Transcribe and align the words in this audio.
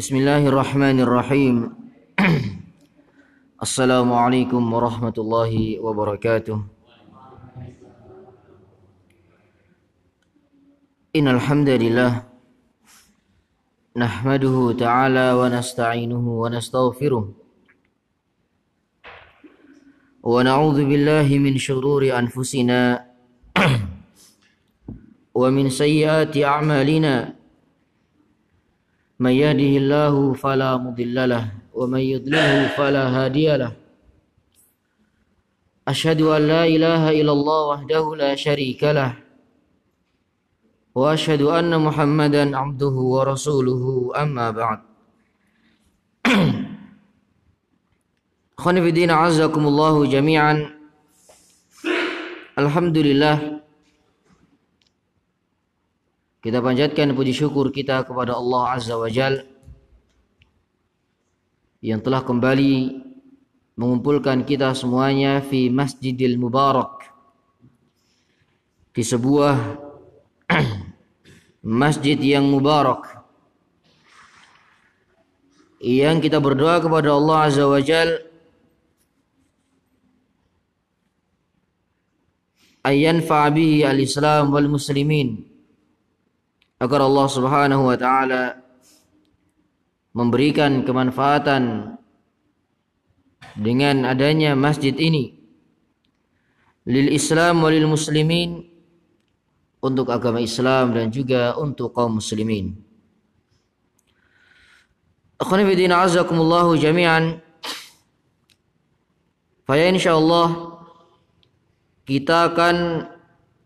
بسم 0.00 0.16
الله 0.16 0.48
الرحمن 0.48 1.00
الرحيم. 1.04 1.56
السلام 3.66 4.08
عليكم 4.12 4.62
ورحمة 4.72 5.16
الله 5.18 5.52
وبركاته. 5.84 6.58
إن 11.16 11.26
الحمد 11.28 11.68
لله 11.68 12.12
نحمده 13.96 14.56
تعالى 14.80 15.26
ونستعينه 15.36 16.24
ونستغفره. 16.42 17.24
ونعوذ 20.22 20.78
بالله 20.88 21.28
من 21.28 21.54
شرور 21.60 22.08
أنفسنا 22.08 23.04
ومن 25.40 25.64
سيئات 25.68 26.32
أعمالنا. 26.40 27.39
من 29.20 29.30
يهده 29.36 29.72
الله 29.82 30.32
فلا 30.32 30.76
مضل 30.76 31.28
له 31.28 31.44
ومن 31.76 32.00
يضلله 32.00 32.68
فلا 32.72 33.04
هادي 33.08 33.56
له. 33.56 33.72
أشهد 35.88 36.20
أن 36.22 36.42
لا 36.48 36.64
إله 36.64 37.20
إلا 37.20 37.32
الله 37.32 37.60
وحده 37.68 38.04
لا 38.16 38.32
شريك 38.34 38.82
له 38.84 39.12
وأشهد 40.94 41.42
أن 41.42 41.72
محمدا 41.80 42.56
عبده 42.56 42.96
ورسوله 43.14 44.12
أما 44.16 44.50
بعد. 44.50 44.80
في 48.60 48.88
الدين 48.88 49.10
عزكم 49.10 49.66
الله 49.66 50.06
جميعا. 50.06 50.54
الحمد 52.58 52.98
لله. 52.98 53.59
Kita 56.40 56.64
panjatkan 56.64 57.12
puji 57.12 57.36
syukur 57.36 57.68
kita 57.68 58.00
kepada 58.08 58.32
Allah 58.32 58.80
Azza 58.80 58.96
wa 58.96 59.12
Jal 59.12 59.44
yang 61.84 62.00
telah 62.00 62.24
kembali 62.24 62.96
mengumpulkan 63.76 64.48
kita 64.48 64.72
semuanya 64.72 65.44
di 65.44 65.68
Masjidil 65.68 66.40
Mubarak 66.40 67.12
di 68.96 69.04
sebuah 69.04 69.54
masjid 71.82 72.16
yang 72.16 72.48
mubarak. 72.48 73.20
Yang 75.80 76.28
kita 76.28 76.40
berdoa 76.40 76.80
kepada 76.80 77.16
Allah 77.16 77.36
Azza 77.48 77.64
wa 77.64 77.80
Jal 77.80 78.20
ayyan 82.84 83.20
fa'abihi 83.24 83.84
al-islam 83.84 84.52
wal 84.52 84.68
muslimin 84.68 85.49
agar 86.80 87.00
Allah 87.04 87.26
Subhanahu 87.28 87.92
wa 87.92 87.96
taala 88.00 88.56
memberikan 90.16 90.82
kemanfaatan 90.82 91.94
dengan 93.60 94.08
adanya 94.08 94.56
masjid 94.56 94.96
ini 94.96 95.36
lil 96.88 97.12
Islam 97.12 97.60
walil 97.60 97.86
muslimin 97.86 98.64
untuk 99.84 100.08
agama 100.08 100.40
Islam 100.40 100.92
dan 100.96 101.08
juga 101.12 101.56
untuk 101.56 101.92
kaum 101.96 102.20
muslimin. 102.20 102.76
Akhwani 105.40 105.64
fi 105.64 105.74
din 105.76 105.92
jami'an. 106.76 107.40
Faya 109.64 109.88
insyaallah 109.88 110.76
kita 112.04 112.52
akan 112.52 112.76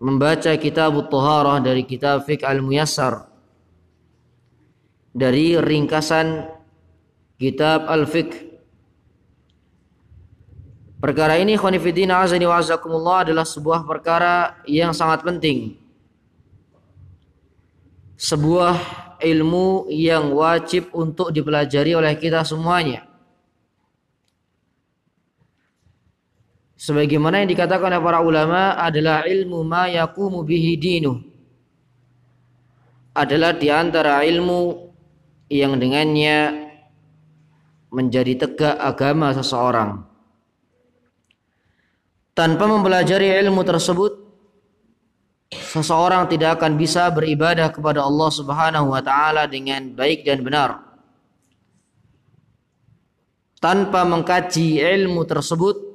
membaca 0.05 0.53
kitab 0.61 0.93
Taharah 1.09 1.65
dari 1.65 1.89
kitab 1.89 2.29
Fiqh 2.29 2.45
Al-Muyassar 2.45 3.25
dari 5.17 5.57
ringkasan 5.57 6.45
kitab 7.41 7.89
Al-Fiqh 7.89 8.53
Perkara 11.05 11.37
ini 11.37 11.53
khonifidin 11.53 12.09
azani 12.09 12.49
wa 12.49 12.57
azakumullah 12.57 13.29
adalah 13.29 13.45
sebuah 13.45 13.85
perkara 13.85 14.57
yang 14.65 14.97
sangat 14.97 15.21
penting. 15.21 15.77
Sebuah 18.17 18.73
ilmu 19.21 19.93
yang 19.93 20.33
wajib 20.33 20.89
untuk 20.97 21.29
dipelajari 21.29 21.93
oleh 21.93 22.17
kita 22.17 22.41
semuanya. 22.41 23.05
Sebagaimana 26.85 27.41
yang 27.41 27.49
dikatakan 27.49 27.89
oleh 27.97 28.03
para 28.05 28.21
ulama 28.21 28.77
adalah 28.77 29.25
ilmu 29.25 29.65
ma 29.65 29.89
yakumu 29.89 30.45
bihi 30.45 30.77
dinu. 30.77 31.17
Adalah 33.17 33.57
di 33.57 33.73
antara 33.73 34.21
ilmu 34.21 34.93
yang 35.49 35.81
dengannya 35.81 36.69
menjadi 37.89 38.37
tegak 38.37 38.77
agama 38.77 39.33
seseorang. 39.33 40.03
Tanpa 42.35 42.67
mempelajari 42.67 43.31
ilmu 43.39 43.63
tersebut 43.63 44.13
seseorang 45.55 46.27
tidak 46.27 46.59
akan 46.59 46.75
bisa 46.75 47.07
beribadah 47.15 47.71
kepada 47.71 48.03
Allah 48.03 48.31
Subhanahu 48.35 48.91
wa 48.91 48.99
taala 48.99 49.47
dengan 49.47 49.95
baik 49.95 50.27
dan 50.27 50.43
benar. 50.43 50.83
Tanpa 53.63 54.03
mengkaji 54.03 54.83
ilmu 54.83 55.23
tersebut 55.23 55.94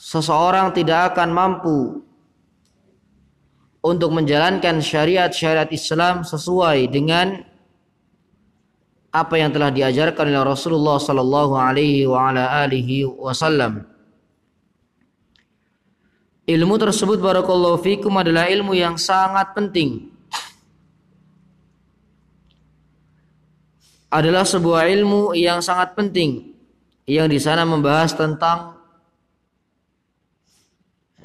seseorang 0.00 0.72
tidak 0.72 1.12
akan 1.12 1.28
mampu 1.28 2.00
untuk 3.84 4.16
menjalankan 4.16 4.80
syariat-syariat 4.80 5.68
Islam 5.68 6.24
sesuai 6.24 6.88
dengan 6.88 7.44
apa 9.12 9.34
yang 9.36 9.52
telah 9.52 9.68
diajarkan 9.68 10.32
oleh 10.32 10.40
Rasulullah 10.40 10.96
sallallahu 10.96 11.52
alaihi 11.52 12.08
wa 12.08 12.32
ala 12.32 12.64
alihi 12.64 13.04
wasallam. 13.04 13.84
Ilmu 16.48 16.74
tersebut 16.80 17.20
barakallahu 17.20 17.78
fikum 17.84 18.16
adalah 18.16 18.48
ilmu 18.48 18.72
yang 18.72 18.96
sangat 18.96 19.52
penting. 19.52 20.08
Adalah 24.10 24.42
sebuah 24.42 24.90
ilmu 24.90 25.38
yang 25.38 25.62
sangat 25.62 25.94
penting 25.94 26.56
yang 27.06 27.30
di 27.30 27.38
sana 27.38 27.62
membahas 27.62 28.10
tentang 28.10 28.79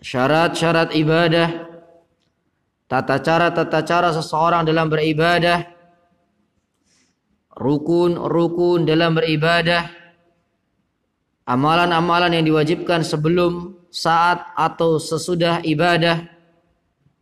syarat-syarat 0.06 0.94
ibadah, 0.94 1.50
tata 2.86 3.18
cara-tata 3.26 3.82
cara 3.82 4.14
seseorang 4.14 4.62
dalam 4.62 4.86
beribadah, 4.86 5.66
rukun-rukun 7.58 8.86
dalam 8.86 9.18
beribadah, 9.18 9.90
amalan-amalan 11.50 12.38
yang 12.38 12.46
diwajibkan 12.46 13.02
sebelum, 13.02 13.74
saat 13.90 14.46
atau 14.54 15.02
sesudah 15.02 15.66
ibadah, 15.66 16.30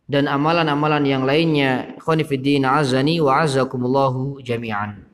dan 0.04 0.28
amalan-amalan 0.28 1.08
yang 1.08 1.24
lainnya. 1.24 1.96
Khonifuddin 2.04 2.68
azani 2.68 3.24
wa 3.24 3.40
azakumullahu 3.40 4.44
jami'an. 4.44 5.13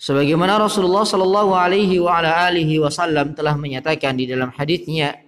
Sebagaimana 0.00 0.56
Rasulullah 0.56 1.04
Shallallahu 1.04 1.52
Alaihi 1.52 2.00
wa 2.00 2.16
ala 2.16 2.48
alihi 2.48 2.80
Wasallam 2.80 3.36
telah 3.36 3.52
menyatakan 3.52 4.16
di 4.16 4.24
dalam 4.24 4.48
hadisnya, 4.48 5.20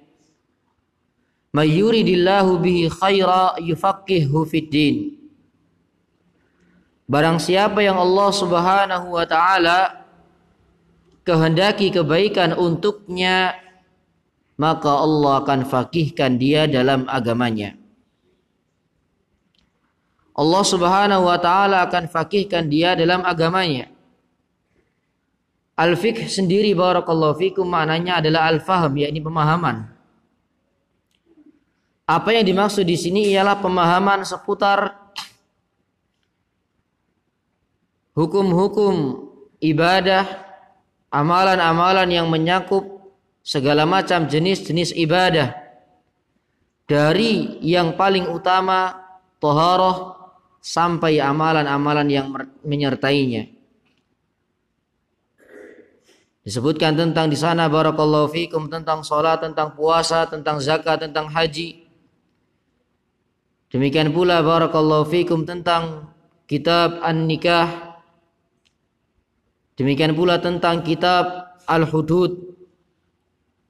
"Mayyuridillahu 1.52 2.56
bihi 2.56 2.88
khaira 2.88 3.60
yufaqihu 3.60 4.48
fid 4.48 4.72
din." 4.72 4.96
Barang 7.04 7.36
siapa 7.36 7.84
yang 7.84 8.00
Allah 8.00 8.32
Subhanahu 8.32 9.12
wa 9.12 9.28
taala 9.28 10.08
kehendaki 11.28 11.92
kebaikan 11.92 12.56
untuknya, 12.56 13.52
maka 14.56 14.88
Allah 14.88 15.44
akan 15.44 15.68
fakihkan 15.68 16.40
dia 16.40 16.64
dalam 16.64 17.04
agamanya. 17.12 17.76
Allah 20.32 20.64
Subhanahu 20.64 21.28
wa 21.28 21.36
taala 21.36 21.84
akan 21.84 22.08
fakihkan 22.08 22.72
dia 22.72 22.96
dalam 22.96 23.20
agamanya. 23.20 23.92
Al-fiqh 25.72 26.28
sendiri 26.28 26.76
barakallahu 26.76 27.40
fikum 27.40 27.64
maknanya 27.64 28.20
adalah 28.20 28.52
al-faham 28.52 28.92
yakni 28.96 29.24
pemahaman. 29.24 29.88
Apa 32.04 32.34
yang 32.36 32.44
dimaksud 32.44 32.84
di 32.84 32.98
sini 32.98 33.32
ialah 33.32 33.56
pemahaman 33.62 34.20
seputar 34.26 35.00
hukum-hukum 38.12 39.24
ibadah, 39.64 40.28
amalan-amalan 41.08 42.08
yang 42.12 42.28
menyakup 42.28 42.84
segala 43.40 43.88
macam 43.88 44.28
jenis-jenis 44.28 44.92
ibadah 44.92 45.56
dari 46.84 47.58
yang 47.64 47.96
paling 47.96 48.28
utama 48.28 48.92
toharoh 49.40 50.20
sampai 50.60 51.18
amalan-amalan 51.18 52.08
yang 52.12 52.26
menyertainya. 52.62 53.51
Disebutkan 56.42 56.98
tentang 56.98 57.30
di 57.30 57.38
sana 57.38 57.70
barakallahu 57.70 58.30
fikum 58.30 58.66
tentang 58.66 59.06
salat, 59.06 59.38
tentang 59.38 59.78
puasa, 59.78 60.26
tentang 60.26 60.58
zakat, 60.58 60.98
tentang 60.98 61.30
haji. 61.30 61.86
Demikian 63.70 64.10
pula 64.10 64.42
barakallahu 64.42 65.06
fikum 65.06 65.46
tentang 65.46 66.12
kitab 66.50 66.98
An-Nikah. 67.00 67.94
Demikian 69.78 70.18
pula 70.18 70.42
tentang 70.42 70.82
kitab 70.82 71.56
Al-Hudud. 71.70 72.52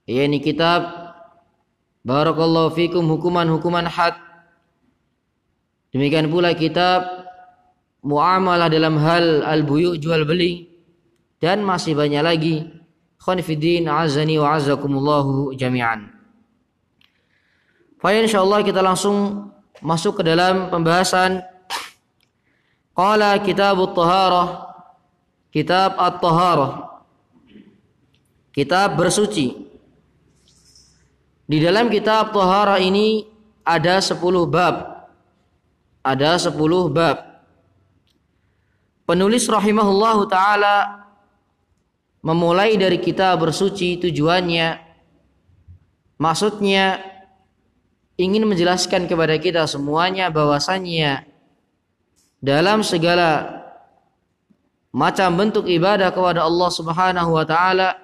Yakni 0.09 0.43
kitab 0.43 1.03
Barakallahu 2.03 2.75
fikum 2.75 3.07
hukuman-hukuman 3.07 3.87
had. 3.87 4.19
Demikian 5.95 6.27
pula 6.27 6.51
kitab 6.51 7.07
muamalah 8.03 8.67
dalam 8.67 8.99
hal 8.99 9.47
al-buyu 9.47 9.95
jual 10.03 10.27
beli 10.27 10.72
dan 11.43 11.67
masih 11.67 11.99
banyak 11.99 12.23
lagi. 12.23 12.57
Khonifidin 13.19 13.91
azani 13.91 14.39
wa 14.39 14.55
azakumullahu 14.55 15.51
jami'an. 15.59 16.11
Baik 17.99 18.31
insyaallah 18.31 18.63
kita 18.63 18.79
langsung 18.79 19.51
masuk 19.83 20.23
ke 20.23 20.23
dalam 20.23 20.71
pembahasan. 20.71 21.43
Qala 22.95 23.43
kitab 23.43 23.79
at-taharah 23.83 24.73
Kitab 25.53 26.01
at-taharah. 26.01 27.05
Kitab 28.57 28.97
bersuci. 28.97 29.53
Di 31.45 31.61
dalam 31.61 31.93
kitab 31.93 32.33
taharah 32.33 32.81
ini 32.81 33.29
ada 33.61 34.01
10 34.01 34.17
bab. 34.49 35.05
Ada 36.01 36.49
10 36.49 36.57
bab. 36.89 37.17
Penulis 39.05 39.45
rahimahullahu 39.45 40.25
taala 40.33 41.02
memulai 42.23 42.79
dari 42.79 43.03
kita 43.03 43.35
bersuci 43.35 43.99
tujuannya. 43.99 44.79
Maksudnya 46.23 47.03
ingin 48.15 48.47
menjelaskan 48.47 49.11
kepada 49.11 49.35
kita 49.43 49.67
semuanya 49.67 50.31
bahwasannya 50.31 51.27
dalam 52.39 52.87
segala 52.87 53.63
macam 54.95 55.35
bentuk 55.35 55.67
ibadah 55.67 56.15
kepada 56.15 56.47
Allah 56.47 56.71
Subhanahu 56.71 57.31
wa 57.35 57.43
taala 57.43 57.99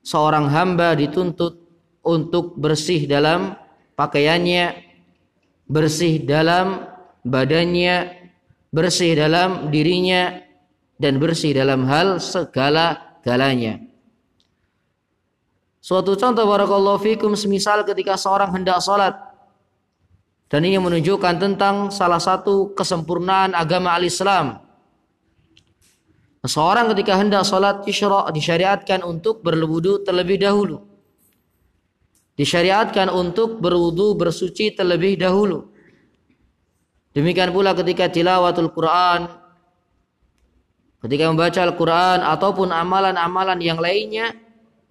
seorang 0.00 0.48
hamba 0.48 0.96
dituntut 0.96 1.60
untuk 2.00 2.56
bersih 2.56 3.04
dalam 3.04 3.52
pakaiannya, 4.00 4.80
bersih 5.68 6.24
dalam 6.24 6.88
badannya, 7.20 8.16
bersih 8.72 9.12
dalam 9.12 9.68
dirinya 9.68 10.40
dan 10.96 11.20
bersih 11.20 11.52
dalam 11.52 11.84
hal 11.84 12.16
segala-galanya. 13.20 13.84
Suatu 15.80 16.12
contoh 16.12 16.44
barakallahu 16.44 17.00
fikum 17.00 17.32
semisal 17.32 17.84
ketika 17.88 18.16
seorang 18.20 18.52
hendak 18.52 18.84
salat 18.84 19.16
dan 20.50 20.66
ini 20.66 20.76
menunjukkan 20.76 21.40
tentang 21.40 21.88
salah 21.88 22.20
satu 22.20 22.76
kesempurnaan 22.76 23.56
agama 23.56 23.96
al-Islam. 23.96 24.60
Seorang 26.40 26.88
ketika 26.96 27.20
hendak 27.20 27.44
sholat 27.44 27.84
disyariatkan 28.32 29.04
untuk 29.04 29.44
berwudu 29.44 30.00
terlebih 30.02 30.40
dahulu. 30.40 30.80
Disyariatkan 32.34 33.12
untuk 33.12 33.60
berwudu 33.60 34.16
bersuci 34.16 34.72
terlebih 34.72 35.20
dahulu. 35.20 35.68
Demikian 37.12 37.52
pula 37.52 37.76
ketika 37.76 38.08
tilawatul 38.08 38.72
Quran, 38.72 39.28
ketika 41.00 41.24
membaca 41.32 41.60
Al-Quran 41.64 42.18
ataupun 42.20 42.68
amalan-amalan 42.68 43.58
yang 43.60 43.80
lainnya 43.80 44.36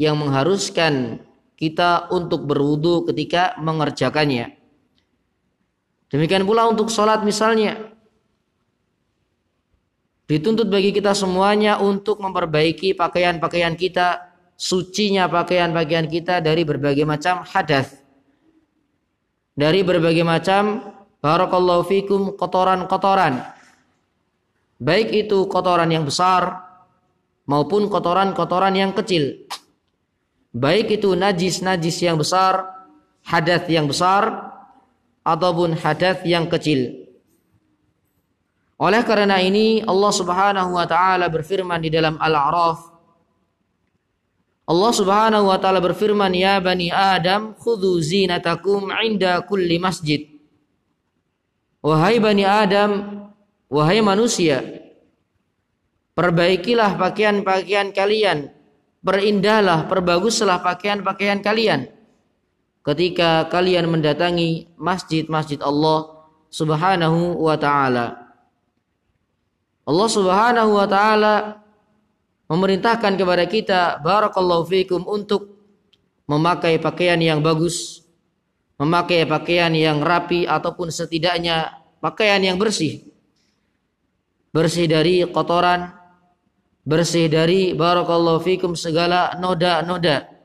yang 0.02 0.18
mengharuskan 0.18 1.22
kita 1.60 2.08
untuk 2.10 2.48
berwudu 2.48 3.04
ketika 3.12 3.54
mengerjakannya. 3.60 4.56
Demikian 6.10 6.48
pula 6.48 6.66
untuk 6.66 6.90
sholat 6.90 7.22
misalnya. 7.22 7.94
Dituntut 10.26 10.70
bagi 10.70 10.94
kita 10.94 11.14
semuanya 11.14 11.82
untuk 11.82 12.22
memperbaiki 12.22 12.94
pakaian-pakaian 12.94 13.74
kita, 13.74 14.30
sucinya 14.56 15.26
pakaian-pakaian 15.28 16.06
kita 16.06 16.40
dari 16.40 16.64
berbagai 16.66 17.06
macam 17.06 17.42
hadas. 17.44 17.98
Dari 19.58 19.84
berbagai 19.84 20.24
macam 20.24 20.96
barakallahu 21.20 21.84
fikum 21.86 22.40
kotoran-kotoran. 22.40 23.59
Baik 24.80 25.28
itu 25.28 25.44
kotoran 25.52 25.92
yang 25.92 26.08
besar 26.08 26.64
maupun 27.44 27.92
kotoran-kotoran 27.92 28.72
yang 28.80 28.96
kecil. 28.96 29.44
Baik 30.56 31.04
itu 31.04 31.14
najis-najis 31.14 32.00
yang 32.00 32.16
besar, 32.16 32.64
hadas 33.28 33.68
yang 33.68 33.86
besar 33.86 34.56
ataupun 35.28 35.76
hadas 35.76 36.24
yang 36.24 36.48
kecil. 36.48 37.06
Oleh 38.80 39.04
karena 39.04 39.44
ini 39.44 39.84
Allah 39.84 40.14
Subhanahu 40.16 40.80
wa 40.80 40.88
taala 40.88 41.28
berfirman 41.28 41.84
di 41.84 41.92
dalam 41.92 42.16
Al-A'raf 42.16 42.80
Allah 44.70 44.94
Subhanahu 44.96 45.52
wa 45.52 45.60
taala 45.60 45.84
berfirman 45.84 46.32
ya 46.32 46.64
bani 46.64 46.88
Adam 46.88 47.60
khudhu 47.60 48.00
zinatakum 48.00 48.88
'inda 48.88 49.44
kulli 49.44 49.76
masjid 49.84 50.32
Wahai 51.84 52.24
bani 52.24 52.48
Adam 52.48 53.19
wahai 53.70 54.02
manusia 54.02 54.66
perbaikilah 56.18 56.98
pakaian-pakaian 57.00 57.96
kalian 57.96 58.52
perindahlah 59.00 59.88
perbaguslah 59.88 60.60
pakaian-pakaian 60.60 61.40
kalian 61.40 61.88
ketika 62.84 63.48
kalian 63.48 63.86
mendatangi 63.86 64.74
masjid-masjid 64.74 65.62
Allah 65.62 66.20
Subhanahu 66.50 67.38
wa 67.38 67.54
taala. 67.54 68.34
Allah 69.86 70.10
Subhanahu 70.10 70.72
wa 70.82 70.88
taala 70.90 71.62
memerintahkan 72.50 73.14
kepada 73.14 73.46
kita 73.46 73.82
barakallahu 74.02 74.66
fikum 74.66 75.06
untuk 75.06 75.54
memakai 76.26 76.82
pakaian 76.82 77.22
yang 77.22 77.46
bagus, 77.46 78.02
memakai 78.82 79.30
pakaian 79.30 79.70
yang 79.74 80.02
rapi 80.02 80.50
ataupun 80.50 80.90
setidaknya 80.90 81.74
pakaian 82.02 82.42
yang 82.42 82.58
bersih. 82.58 83.06
Bersih 84.50 84.90
dari 84.90 85.22
kotoran, 85.30 85.94
bersih 86.82 87.30
dari 87.30 87.78
barakallahu 87.78 88.42
fikum 88.42 88.74
segala 88.74 89.38
noda-noda 89.38 90.40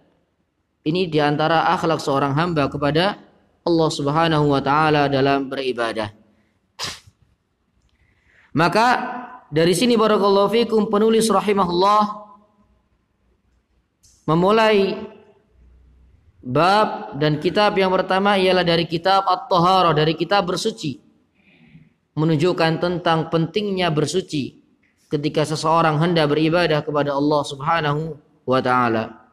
ini 0.85 1.09
di 1.09 1.17
antara 1.17 1.73
akhlak 1.73 1.99
seorang 1.99 2.37
hamba 2.37 2.69
kepada 2.69 3.17
Allah 3.65 3.89
Subhanahu 3.89 4.53
wa 4.53 4.61
taala 4.61 5.09
dalam 5.09 5.49
beribadah. 5.49 6.13
Maka 8.55 8.87
dari 9.49 9.73
sini 9.73 9.97
barakallahu 9.97 10.53
fikum 10.53 10.87
penulis 10.93 11.27
rahimahullah 11.27 12.23
memulai 14.29 15.01
bab 16.45 17.17
dan 17.17 17.41
kitab 17.41 17.73
yang 17.81 17.89
pertama 17.89 18.37
ialah 18.37 18.63
dari 18.63 18.85
kitab 18.85 19.25
At-Taharah, 19.25 19.97
dari 19.97 20.13
kitab 20.13 20.45
bersuci. 20.45 21.04
Menunjukkan 22.15 22.79
tentang 22.79 23.27
pentingnya 23.29 23.91
bersuci 23.91 24.63
ketika 25.11 25.43
seseorang 25.47 25.99
hendak 25.99 26.31
beribadah 26.31 26.83
kepada 26.83 27.15
Allah 27.15 27.43
Subhanahu 27.43 28.19
wa 28.47 28.61
taala. 28.63 29.25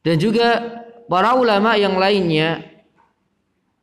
Dan 0.00 0.16
juga 0.16 0.62
para 1.10 1.34
ulama 1.34 1.74
yang 1.76 1.98
lainnya 1.98 2.62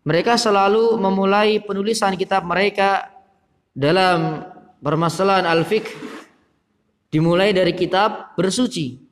mereka 0.08 0.40
selalu 0.40 0.96
memulai 0.96 1.60
penulisan 1.60 2.16
kitab 2.16 2.48
mereka 2.48 3.12
dalam 3.76 4.48
permasalahan 4.80 5.44
al-fiqh 5.44 5.92
dimulai 7.12 7.52
dari 7.52 7.76
kitab 7.76 8.34
bersuci. 8.40 9.04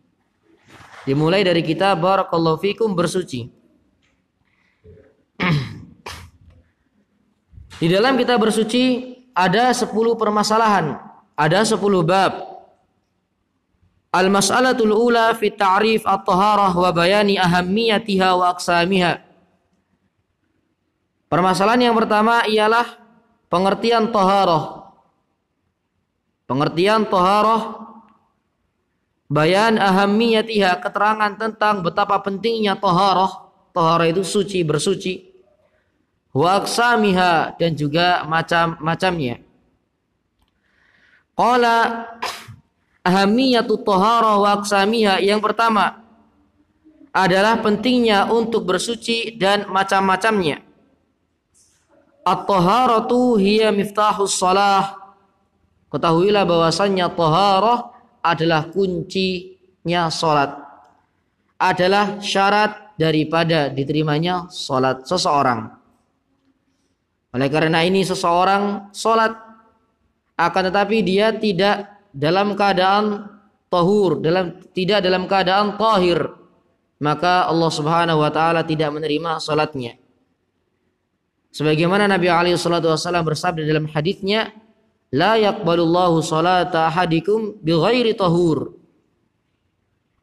Dimulai 1.05 1.45
dari 1.45 1.61
kitab 1.61 2.01
barakallahu 2.01 2.57
fikum 2.63 2.95
bersuci. 2.95 3.51
Di 7.75 7.91
dalam 7.91 8.15
kitab 8.15 8.39
bersuci 8.39 9.15
ada 9.35 9.71
10 9.75 9.91
permasalahan, 10.15 10.95
ada 11.35 11.59
10 11.63 11.79
bab 12.07 12.55
Al-mas'alatul 14.15 14.95
ula 14.95 15.35
fi 15.35 15.51
ta'rif 15.51 16.07
at-taharah 16.07 16.71
wa 16.71 16.87
bayani 16.95 17.35
ahammiyatiha 17.35 18.31
wa 18.31 18.55
aqsamiha. 18.55 19.19
Permasalahan 21.27 21.91
yang 21.91 21.95
pertama 21.99 22.47
ialah 22.47 22.95
pengertian 23.51 24.07
taharah. 24.15 24.87
Pengertian 26.47 27.03
taharah 27.03 27.91
bayan 29.27 29.75
ahammiyatiha 29.75 30.79
keterangan 30.79 31.35
tentang 31.35 31.83
betapa 31.83 32.15
pentingnya 32.23 32.79
taharah. 32.79 33.51
Taharah 33.75 34.07
itu 34.07 34.23
suci 34.23 34.63
bersuci. 34.63 35.34
Wa 36.35 36.59
aqsamiha 36.59 37.55
dan 37.55 37.71
juga 37.79 38.27
macam-macamnya. 38.27 39.39
Qala 41.31 42.11
ahamiyatu 43.07 43.79
tahara 43.79 44.35
wa 44.35 44.59
aqsamiha 44.59 45.23
yang 45.23 45.39
pertama 45.39 46.03
adalah 47.15 47.55
pentingnya 47.63 48.27
untuk 48.27 48.67
bersuci 48.67 49.39
dan 49.39 49.71
macam-macamnya. 49.71 50.59
At-taharatu 52.27 53.39
hiya 53.39 53.71
miftahus 53.71 54.35
salah. 54.35 54.99
Ketahuilah 55.87 56.43
bahwasannya 56.43 57.07
taharah 57.15 57.95
adalah 58.19 58.67
kuncinya 58.67 60.11
salat. 60.11 60.51
Adalah 61.55 62.19
syarat 62.19 62.91
daripada 62.99 63.71
diterimanya 63.71 64.51
salat 64.51 65.07
seseorang. 65.07 65.84
Oleh 67.35 67.51
karena 67.51 67.83
ini 67.83 68.07
seseorang 68.07 68.95
salat 68.95 69.35
akan 70.39 70.71
tetapi 70.71 71.03
dia 71.03 71.35
tidak 71.35 72.07
dalam 72.15 72.55
keadaan 72.55 73.27
tahur, 73.67 74.23
dalam 74.23 74.55
tidak 74.71 75.03
dalam 75.03 75.27
keadaan 75.27 75.75
tahir, 75.75 76.31
maka 77.03 77.51
Allah 77.51 77.71
Subhanahu 77.71 78.23
wa 78.23 78.31
taala 78.31 78.63
tidak 78.63 78.87
menerima 78.95 79.43
salatnya. 79.43 79.99
Sebagaimana 81.51 82.07
Nabi 82.07 82.31
alaihi 82.31 82.55
salatu 82.55 82.87
wasallam 82.87 83.27
bersabda 83.27 83.67
dalam 83.67 83.87
hadisnya, 83.91 84.55
"La 85.11 85.35
yaqbalullahu 85.35 86.23
salata 86.23 86.87
ahadikum 86.87 87.59
bighairi 87.59 88.15
tahur." 88.15 88.79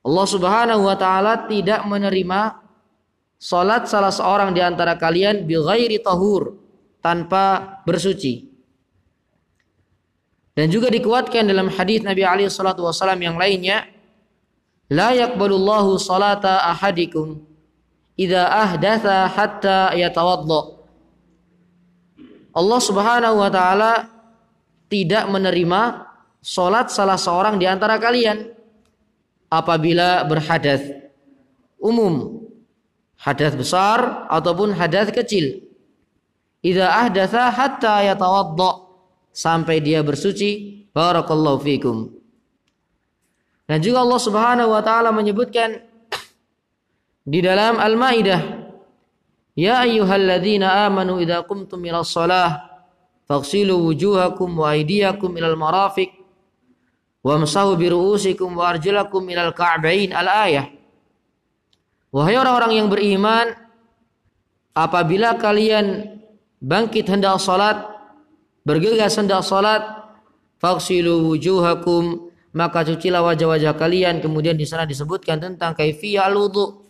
Allah 0.00 0.26
Subhanahu 0.28 0.88
wa 0.88 0.97
taala 0.97 1.45
tidak 1.45 1.85
menerima 1.85 2.57
salat 3.37 3.85
salah 3.85 4.09
seorang 4.09 4.57
di 4.57 4.64
antara 4.64 4.97
kalian 4.97 5.45
bighairi 5.45 6.00
tahur, 6.00 6.62
tanpa 7.02 7.76
bersuci. 7.85 8.49
Dan 10.52 10.71
juga 10.71 10.88
dikuatkan 10.88 11.44
dalam 11.49 11.68
hadis 11.73 12.00
Nabi 12.06 12.23
alaihi 12.23 12.52
salatu 12.52 12.87
wasallam 12.87 13.18
yang 13.18 13.37
lainnya, 13.37 13.88
"La 14.92 15.11
yaqbalullahu 15.12 15.99
salata 15.99 16.62
ahadikum 16.71 17.42
idza 18.14 18.47
ahdatha 18.47 19.26
hatta 19.32 19.97
yatawadda." 19.99 20.80
Allah 22.52 22.80
Subhanahu 22.85 23.40
wa 23.40 23.49
taala 23.49 23.92
tidak 24.92 25.25
menerima 25.32 26.04
solat 26.44 26.92
salah 26.92 27.16
seorang 27.16 27.56
di 27.56 27.64
antara 27.64 27.97
kalian 27.97 28.52
apabila 29.49 30.21
berhadas 30.28 30.85
umum 31.80 32.44
hadas 33.16 33.56
besar 33.56 34.28
ataupun 34.28 34.76
hadas 34.76 35.09
kecil 35.16 35.64
idza 36.62 36.87
ahdatha 36.88 37.50
hatta 37.50 38.07
yatawadda 38.07 38.71
sampai 39.35 39.83
dia 39.83 40.00
bersuci 40.00 40.87
barakallahu 40.95 41.59
fikum 41.61 42.09
dan 43.66 43.78
juga 43.83 44.07
Allah 44.07 44.21
Subhanahu 44.23 44.71
wa 44.71 44.83
taala 44.83 45.11
menyebutkan 45.11 45.83
di 47.23 47.38
dalam 47.38 47.78
Al-Maidah 47.78 48.62
Ya 49.52 49.85
ayyuhalladzina 49.85 50.88
amanu 50.88 51.21
idza 51.21 51.45
qumtum 51.45 51.85
ila 51.85 52.00
shalah 52.00 52.73
faghsilu 53.28 53.85
wujuhakum 53.85 54.49
wa 54.49 54.73
aydiyakum 54.73 55.28
ilal 55.37 55.61
marafiq 55.61 56.09
wamsahu 57.21 57.76
bi 57.76 57.92
ru'usikum 57.92 58.49
wa 58.57 58.73
arjulakum 58.73 59.21
ilal 59.28 59.52
ka'bain 59.52 60.09
al-ayah. 60.16 60.73
Wahai 62.12 62.37
orang-orang 62.37 62.73
yang 62.81 62.88
beriman, 62.88 63.57
apabila 64.73 65.37
kalian 65.37 66.16
bangkit 66.62 67.11
hendak 67.11 67.42
salat, 67.42 67.83
bergegas 68.62 69.19
hendak 69.19 69.42
salat, 69.42 69.83
faghsilu 70.62 71.35
wujuhakum 71.35 72.31
maka 72.54 72.87
cucilah 72.87 73.25
wajah-wajah 73.26 73.75
kalian 73.75 74.23
kemudian 74.23 74.54
di 74.54 74.69
sana 74.69 74.87
disebutkan 74.87 75.40
tentang 75.42 75.75
kaifiyah 75.75 76.31
al-wudu 76.31 76.83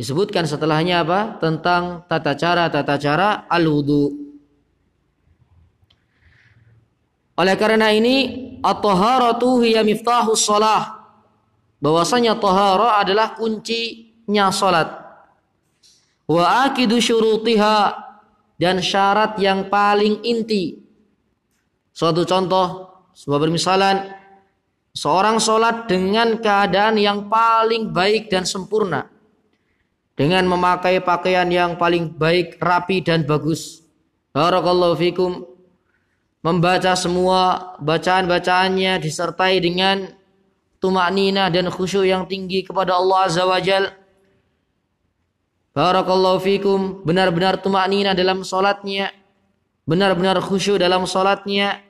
Disebutkan 0.00 0.48
setelahnya 0.48 1.04
apa? 1.04 1.36
Tentang 1.44 2.08
tata 2.08 2.32
cara 2.32 2.72
tata 2.72 2.96
cara 2.96 3.44
al-wudu. 3.52 4.16
Oleh 7.36 7.52
karena 7.60 7.92
ini, 7.92 8.16
at-taharatu 8.64 9.60
hiya 9.60 9.84
miftahus 9.84 10.40
shalah. 10.40 11.04
Bahwasanya 11.84 12.40
tahara 12.40 12.96
adalah 13.04 13.36
kuncinya 13.36 14.48
salat. 14.48 14.88
Wa 16.24 16.64
akidu 16.64 16.96
syurutiha 16.96 17.92
dan 18.60 18.84
syarat 18.84 19.40
yang 19.40 19.72
paling 19.72 20.20
inti. 20.20 20.84
Suatu 21.96 22.28
contoh, 22.28 22.92
sebuah 23.16 23.40
permisalan, 23.40 23.96
seorang 24.92 25.40
sholat 25.40 25.88
dengan 25.88 26.36
keadaan 26.36 27.00
yang 27.00 27.32
paling 27.32 27.88
baik 27.88 28.28
dan 28.28 28.44
sempurna 28.44 29.08
dengan 30.20 30.44
memakai 30.44 31.00
pakaian 31.00 31.48
yang 31.48 31.80
paling 31.80 32.12
baik, 32.12 32.60
rapi 32.60 33.00
dan 33.00 33.24
bagus. 33.24 33.80
Barakallahu 34.36 34.92
fikum. 35.00 35.48
Membaca 36.44 36.92
semua 36.96 37.72
bacaan-bacaannya 37.80 39.00
disertai 39.00 39.60
dengan 39.60 40.08
tumak 40.80 41.08
nina 41.12 41.48
dan 41.52 41.68
khusyuk 41.68 42.04
yang 42.04 42.24
tinggi 42.24 42.64
kepada 42.64 42.96
Allah 42.96 43.28
Azza 43.28 43.44
wa 43.48 43.60
Jal. 43.60 43.92
Barakallahu 45.80 46.44
fikum. 46.44 47.00
Benar-benar 47.08 47.56
tumak 47.64 47.88
nina 47.88 48.12
dalam 48.12 48.44
solatnya. 48.44 49.16
Benar-benar 49.88 50.36
khusyuk 50.44 50.76
dalam 50.76 51.08
solatnya. 51.08 51.80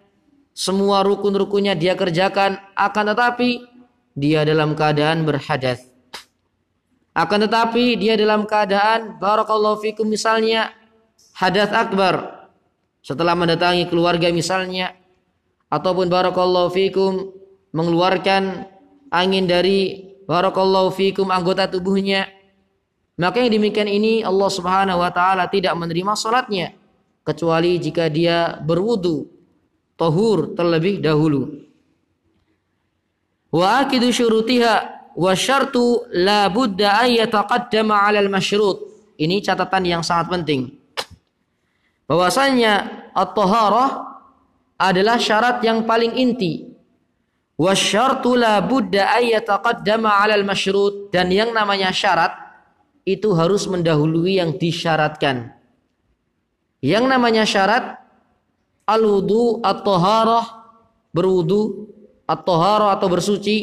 Semua 0.54 1.02
rukun-rukunnya 1.02 1.74
dia 1.74 1.98
kerjakan. 1.98 2.54
Akan 2.78 3.10
tetapi 3.10 3.66
dia 4.14 4.46
dalam 4.46 4.78
keadaan 4.78 5.26
berhadas 5.26 5.90
akan 7.14 7.46
tetapi 7.46 7.98
dia 7.98 8.14
dalam 8.14 8.46
keadaan 8.46 9.18
barakallahu 9.18 9.82
fikum 9.82 10.06
misalnya 10.06 10.70
hadas 11.34 11.70
akbar 11.74 12.46
setelah 13.02 13.34
mendatangi 13.34 13.90
keluarga 13.90 14.30
misalnya 14.30 14.94
ataupun 15.72 16.06
barakallahu 16.06 16.70
fikum 16.70 17.34
mengeluarkan 17.74 18.66
angin 19.10 19.50
dari 19.50 20.10
barakallahu 20.26 20.94
fikum 20.94 21.34
anggota 21.34 21.66
tubuhnya 21.66 22.30
maka 23.20 23.44
yang 23.44 23.52
demikian 23.52 23.84
ini 23.84 24.24
Allah 24.24 24.48
Subhanahu 24.48 25.04
wa 25.04 25.12
taala 25.12 25.44
tidak 25.52 25.76
menerima 25.76 26.16
salatnya 26.16 26.72
kecuali 27.20 27.76
jika 27.76 28.08
dia 28.08 28.56
berwudu 28.64 29.28
tahur 30.00 30.56
terlebih 30.56 31.04
dahulu 31.04 31.60
wa 33.52 33.84
akidu 33.84 34.08
syurutiha 34.08 35.00
wa 35.16 35.32
syartu 35.34 36.06
la 36.14 36.46
budda 36.48 37.02
ay 37.06 37.20
yataqaddama 37.22 37.94
'ala 38.06 38.18
al-masyrut. 38.22 38.88
Ini 39.20 39.44
catatan 39.44 39.84
yang 39.84 40.02
sangat 40.06 40.32
penting. 40.32 40.72
Bahwasanya 42.08 42.72
at-taharah 43.12 43.90
adalah 44.80 45.20
syarat 45.20 45.60
yang 45.60 45.84
paling 45.84 46.16
inti. 46.16 46.72
Wa 47.60 47.76
syartu 47.76 48.40
la 48.40 48.64
budda 48.64 49.12
ay 49.20 49.36
yataqaddama 49.36 50.08
'ala 50.08 50.34
al-masyrut 50.40 51.12
dan 51.12 51.28
yang 51.28 51.52
namanya 51.52 51.92
syarat 51.92 52.32
itu 53.10 53.34
harus 53.34 53.66
mendahului 53.66 54.38
yang 54.38 54.54
disyaratkan. 54.54 55.50
Yang 56.80 57.04
namanya 57.10 57.44
syarat 57.44 57.98
al-wudu 58.86 59.60
at-taharah 59.60 60.46
berwudu 61.12 61.90
at-taharah 62.24 62.94
atau 62.94 63.06
bersuci 63.10 63.56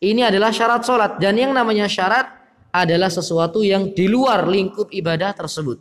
ini 0.00 0.22
adalah 0.22 0.52
syarat 0.52 0.84
sholat 0.84 1.16
dan 1.16 1.40
yang 1.40 1.56
namanya 1.56 1.88
syarat 1.88 2.28
adalah 2.70 3.08
sesuatu 3.08 3.64
yang 3.64 3.96
di 3.96 4.04
luar 4.06 4.44
lingkup 4.44 4.92
ibadah 4.92 5.32
tersebut. 5.32 5.80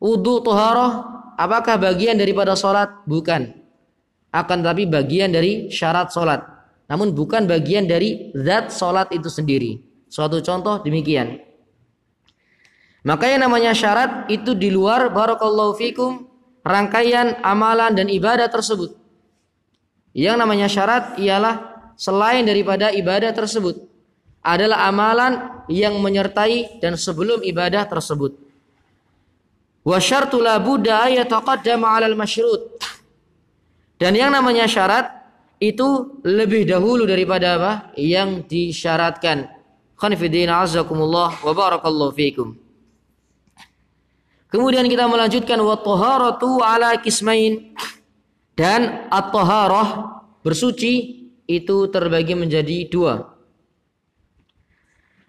Wudhu 0.00 0.44
toharoh 0.44 1.04
apakah 1.36 1.76
bagian 1.76 2.16
daripada 2.16 2.56
sholat? 2.56 3.04
Bukan. 3.04 3.52
Akan 4.32 4.60
tetapi 4.60 4.88
bagian 4.88 5.32
dari 5.32 5.68
syarat 5.72 6.12
sholat. 6.12 6.44
Namun 6.88 7.12
bukan 7.12 7.48
bagian 7.48 7.88
dari 7.88 8.32
zat 8.36 8.72
sholat 8.72 9.12
itu 9.12 9.28
sendiri. 9.28 9.80
Suatu 10.08 10.40
contoh 10.40 10.80
demikian. 10.84 11.45
Maka 13.06 13.30
yang 13.30 13.46
namanya 13.46 13.70
syarat 13.70 14.26
itu 14.26 14.50
di 14.58 14.66
luar 14.66 15.14
barakallahu 15.14 15.78
fikum 15.78 16.26
rangkaian 16.66 17.38
amalan 17.38 17.94
dan 17.94 18.10
ibadah 18.10 18.50
tersebut. 18.50 18.98
Yang 20.10 20.36
namanya 20.42 20.66
syarat 20.66 21.14
ialah 21.14 21.54
selain 21.94 22.42
daripada 22.42 22.90
ibadah 22.90 23.30
tersebut 23.30 23.78
adalah 24.42 24.90
amalan 24.90 25.62
yang 25.70 26.02
menyertai 26.02 26.82
dan 26.82 26.98
sebelum 26.98 27.46
ibadah 27.46 27.86
tersebut. 27.86 28.34
Wa 29.86 30.02
syartu 30.02 30.42
la 30.42 30.58
budda 30.58 31.06
ayataqaddama 31.06 31.86
'alal 31.86 32.18
masyrut. 32.18 32.74
Dan 34.02 34.18
yang 34.18 34.34
namanya 34.34 34.66
syarat 34.66 35.14
itu 35.62 36.18
lebih 36.26 36.66
dahulu 36.66 37.06
daripada 37.06 37.54
apa? 37.54 37.72
Yang 37.94 38.50
disyaratkan. 38.50 39.46
Khanifidina 39.94 40.58
azakumullah 40.58 41.38
wa 41.38 41.52
barakallahu 41.54 42.10
fikum. 42.10 42.65
Kemudian 44.46 44.86
kita 44.86 45.10
melanjutkan 45.10 45.58
wa 45.58 45.74
taharatu 45.74 46.62
ala 46.62 46.96
kismain 47.02 47.74
dan 48.54 49.10
at-taharah 49.10 50.22
bersuci 50.46 51.26
itu 51.46 51.76
terbagi 51.90 52.38
menjadi 52.38 52.86
dua. 52.86 53.36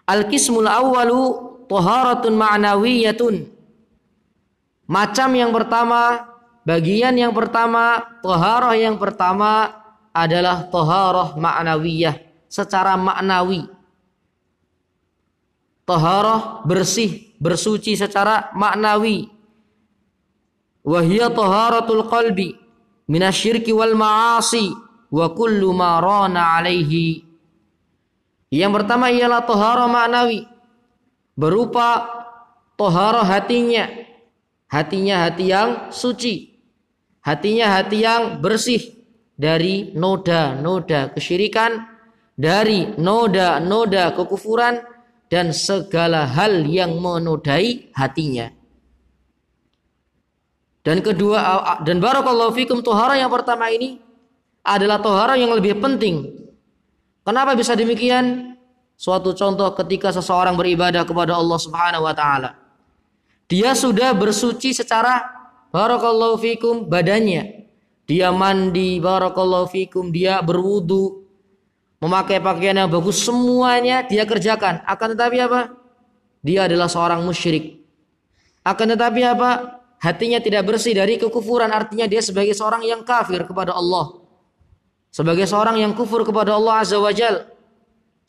Al-qismul 0.08 0.70
awwalu 0.70 1.22
taharatun 1.68 2.34
ma'nawiyatun. 2.38 3.36
Macam 4.88 5.30
yang 5.36 5.52
pertama, 5.52 6.32
bagian 6.64 7.12
yang 7.20 7.36
pertama, 7.36 8.00
toharoh 8.24 8.72
yang 8.72 8.96
pertama 8.96 9.76
adalah 10.16 10.64
toharoh 10.72 11.36
ma'nawiyah 11.36 12.16
secara 12.48 12.96
maknawi. 12.96 13.68
Toharoh 15.84 16.64
bersih, 16.64 17.27
bersuci 17.38 17.98
secara 17.98 18.54
maknawi. 18.54 19.30
Wahia 20.88 21.32
toharatul 21.32 22.08
qalbi 22.08 22.56
minasyirki 23.08 23.72
wal 23.72 23.96
ma'asi 23.96 24.72
wa 25.14 25.32
kullu 25.32 25.72
ma 25.74 26.02
rana 26.04 26.60
alaihi. 26.60 27.24
Yang 28.52 28.72
pertama 28.82 29.12
ialah 29.12 29.44
toharoh 29.44 29.92
maknawi 29.92 30.48
berupa 31.36 32.08
toharoh 32.80 33.28
hatinya 33.28 34.08
Hatinya 34.68 35.24
hati 35.28 35.46
yang 35.48 35.70
suci. 35.96 36.60
Hatinya 37.24 37.80
hati 37.80 38.04
yang 38.04 38.40
bersih 38.44 38.84
dari 39.36 39.96
noda-noda 39.96 41.12
kesyirikan, 41.16 41.88
dari 42.36 42.96
noda-noda 43.00 44.12
kekufuran 44.16 44.80
dan 45.28 45.52
segala 45.52 46.24
hal 46.28 46.64
yang 46.64 47.00
menodai 47.00 47.92
hatinya. 47.96 48.52
Dan 50.88 51.04
kedua 51.04 51.76
dan 51.84 52.00
barakallahu 52.00 52.56
fikum 52.56 52.80
tohara 52.80 53.20
yang 53.20 53.28
pertama 53.28 53.68
ini 53.68 54.00
adalah 54.64 55.04
tohara 55.04 55.36
yang 55.36 55.52
lebih 55.52 55.84
penting. 55.84 56.32
Kenapa 57.28 57.60
bisa 57.60 57.76
demikian? 57.76 58.56
Suatu 58.96 59.36
contoh 59.36 59.68
ketika 59.76 60.16
seseorang 60.16 60.56
beribadah 60.56 61.04
kepada 61.04 61.36
Allah 61.36 61.60
Subhanahu 61.60 62.08
wa 62.08 62.16
taala. 62.16 62.56
Dia 63.52 63.76
sudah 63.76 64.16
bersuci 64.16 64.72
secara 64.72 65.28
barakallahu 65.76 66.40
fikum 66.40 66.88
badannya. 66.88 67.68
Dia 68.08 68.32
mandi 68.32 69.04
barakallahu 69.04 69.68
fikum, 69.68 70.16
dia 70.16 70.40
berwudu, 70.40 71.27
memakai 71.98 72.38
pakaian 72.38 72.78
yang 72.78 72.90
bagus 72.90 73.22
semuanya 73.22 74.06
dia 74.06 74.24
kerjakan. 74.24 74.82
Akan 74.86 75.14
tetapi 75.18 75.38
apa? 75.42 75.74
Dia 76.46 76.70
adalah 76.70 76.88
seorang 76.88 77.22
musyrik. 77.26 77.82
Akan 78.62 78.92
tetapi 78.92 79.22
apa? 79.24 79.80
Hatinya 79.98 80.38
tidak 80.38 80.68
bersih 80.70 80.94
dari 80.94 81.18
kekufuran. 81.18 81.74
Artinya 81.74 82.06
dia 82.06 82.22
sebagai 82.22 82.54
seorang 82.54 82.86
yang 82.86 83.02
kafir 83.02 83.42
kepada 83.48 83.74
Allah. 83.74 84.22
Sebagai 85.10 85.50
seorang 85.50 85.82
yang 85.82 85.98
kufur 85.98 86.22
kepada 86.22 86.54
Allah 86.54 86.86
Azza 86.86 87.02
wa 87.02 87.10
Jal. 87.10 87.50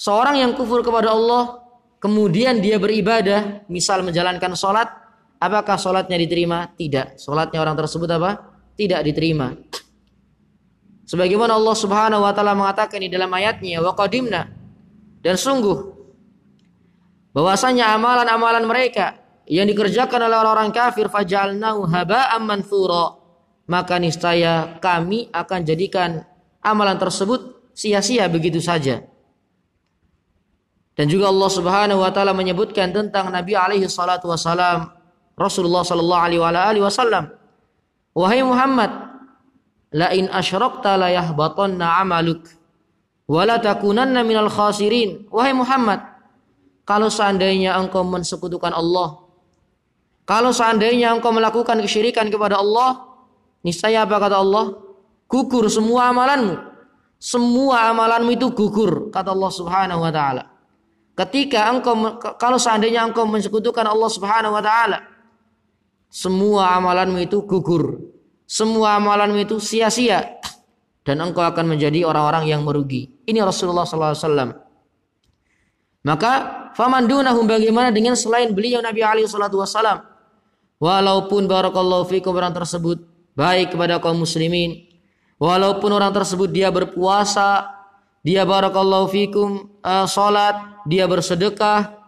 Seorang 0.01 0.41
yang 0.41 0.57
kufur 0.57 0.81
kepada 0.81 1.13
Allah. 1.13 1.61
Kemudian 2.01 2.63
dia 2.65 2.81
beribadah. 2.81 3.69
Misal 3.69 4.01
menjalankan 4.01 4.57
sholat. 4.57 4.89
Apakah 5.37 5.77
sholatnya 5.77 6.17
diterima? 6.17 6.73
Tidak. 6.73 7.21
Sholatnya 7.21 7.61
orang 7.61 7.77
tersebut 7.77 8.09
apa? 8.17 8.31
Tidak 8.79 9.01
diterima. 9.05 9.53
Sebagaimana 11.09 11.57
Allah 11.57 11.73
Subhanahu 11.73 12.21
wa 12.21 12.33
taala 12.37 12.53
mengatakan 12.53 13.01
di 13.01 13.09
dalam 13.09 13.33
ayatnya 13.33 13.81
wa 13.81 13.97
qadimna 13.97 14.45
dan 15.25 15.41
sungguh 15.41 15.97
bahwasanya 17.33 17.97
amalan-amalan 17.97 18.69
mereka 18.69 19.17
yang 19.49 19.65
dikerjakan 19.65 20.29
oleh 20.29 20.37
orang-orang 20.37 20.69
kafir 20.69 21.09
fajalnahu 21.09 21.89
haba'an 21.89 22.45
manthura 22.45 23.17
maka 23.65 23.97
niscaya 23.97 24.77
kami 24.85 25.33
akan 25.33 25.61
jadikan 25.65 26.29
amalan 26.61 27.01
tersebut 27.01 27.73
sia-sia 27.73 28.29
begitu 28.29 28.61
saja. 28.61 29.01
Dan 30.93 31.09
juga 31.09 31.33
Allah 31.33 31.49
Subhanahu 31.49 32.05
wa 32.05 32.13
taala 32.13 32.37
menyebutkan 32.37 32.93
tentang 32.93 33.33
Nabi 33.33 33.57
alaihi 33.57 33.89
salatu 33.89 34.29
wasalam 34.29 34.93
Rasulullah 35.39 35.87
sallallahu 35.87 36.43
alaihi 36.43 36.83
wasallam 36.85 37.33
wahai 38.13 38.43
Muhammad 38.43 39.08
la 39.95 40.13
in 40.13 40.29
asyrakta 40.29 40.97
la 40.99 41.09
yahbatanna 41.13 42.03
amaluk. 42.03 42.45
Wa 43.29 43.45
takunanna 43.61 44.25
minal 44.25 44.49
khasirin. 44.49 45.29
Wahai 45.29 45.53
Muhammad 45.53 46.01
kalau 46.89 47.13
seandainya 47.13 47.77
engkau 47.77 48.01
mensekutukan 48.01 48.73
Allah 48.73 49.29
kalau 50.29 50.53
seandainya 50.53 51.17
engkau 51.17 51.33
melakukan 51.33 51.81
kesyirikan 51.81 52.29
kepada 52.29 52.61
Allah 52.61 53.01
niscaya 53.65 54.05
apa 54.05 54.21
kata 54.21 54.37
Allah? 54.37 54.77
Gugur 55.25 55.65
semua 55.73 56.13
amalanmu. 56.13 56.69
Semua 57.17 57.89
amalanmu 57.89 58.37
itu 58.37 58.53
gugur 58.53 59.09
kata 59.09 59.33
Allah 59.33 59.49
Subhanahu 59.49 60.05
wa 60.05 60.13
taala. 60.13 60.53
Ketika 61.17 61.73
engkau 61.73 62.21
kalau 62.37 62.61
seandainya 62.61 63.09
engkau 63.09 63.25
mensekutukan 63.25 63.89
Allah 63.89 64.11
Subhanahu 64.13 64.53
wa 64.53 64.61
taala 64.61 65.01
semua 66.13 66.77
amalanmu 66.77 67.25
itu 67.25 67.41
gugur. 67.49 67.97
Semua 68.49 68.97
amalanmu 68.97 69.45
itu 69.45 69.61
sia-sia. 69.61 70.41
Dan 71.05 71.21
engkau 71.21 71.45
akan 71.45 71.77
menjadi 71.77 72.09
orang-orang 72.09 72.49
yang 72.49 72.65
merugi. 72.65 73.13
Ini 73.29 73.45
Rasulullah 73.45 73.85
SAW. 73.85 74.69
Maka 76.09 76.33
faman 76.73 77.05
dunahum 77.05 77.45
bagaimana 77.45 77.93
dengan 77.93 78.17
selain 78.17 78.57
beliau 78.57 78.81
Nabi 78.81 79.05
salatu 79.29 79.61
wasallam. 79.61 80.01
Walaupun 80.81 81.45
barakallahu 81.45 82.09
fikum 82.09 82.33
orang 82.33 82.57
tersebut 82.57 83.03
baik 83.37 83.77
kepada 83.77 84.01
kaum 84.01 84.23
muslimin, 84.23 84.89
walaupun 85.37 85.91
orang 85.91 86.15
tersebut 86.15 86.49
dia 86.49 86.71
berpuasa, 86.71 87.67
dia 88.23 88.47
barakallahu 88.47 89.11
fikum 89.11 89.69
uh, 89.83 90.07
salat, 90.07 90.55
dia 90.87 91.05
bersedekah, 91.11 91.99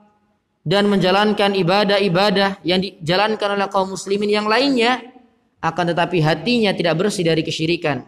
dan 0.63 0.87
menjalankan 0.87 1.51
ibadah-ibadah 1.51 2.63
yang 2.63 2.79
dijalankan 2.79 3.59
oleh 3.59 3.67
kaum 3.67 3.91
muslimin 3.91 4.31
yang 4.31 4.47
lainnya 4.47 5.03
akan 5.61 5.85
tetapi 5.93 6.25
hatinya 6.25 6.73
tidak 6.73 6.97
bersih 6.97 7.25
dari 7.25 7.45
kesyirikan. 7.45 8.05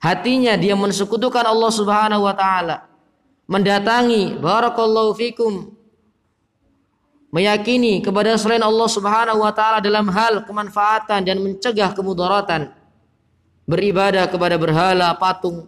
Hatinya 0.00 0.56
dia 0.56 0.72
mensekutukan 0.76 1.44
Allah 1.44 1.72
Subhanahu 1.72 2.24
wa 2.24 2.32
taala. 2.32 2.88
Mendatangi 3.46 4.40
barakallahu 4.40 5.14
fikum 5.14 5.76
meyakini 7.30 8.00
kepada 8.00 8.34
selain 8.40 8.64
Allah 8.64 8.88
Subhanahu 8.88 9.44
wa 9.44 9.52
taala 9.52 9.78
dalam 9.84 10.08
hal 10.08 10.42
kemanfaatan 10.48 11.20
dan 11.24 11.36
mencegah 11.40 11.92
kemudaratan. 11.92 12.72
Beribadah 13.66 14.30
kepada 14.30 14.56
berhala, 14.56 15.10
patung, 15.18 15.66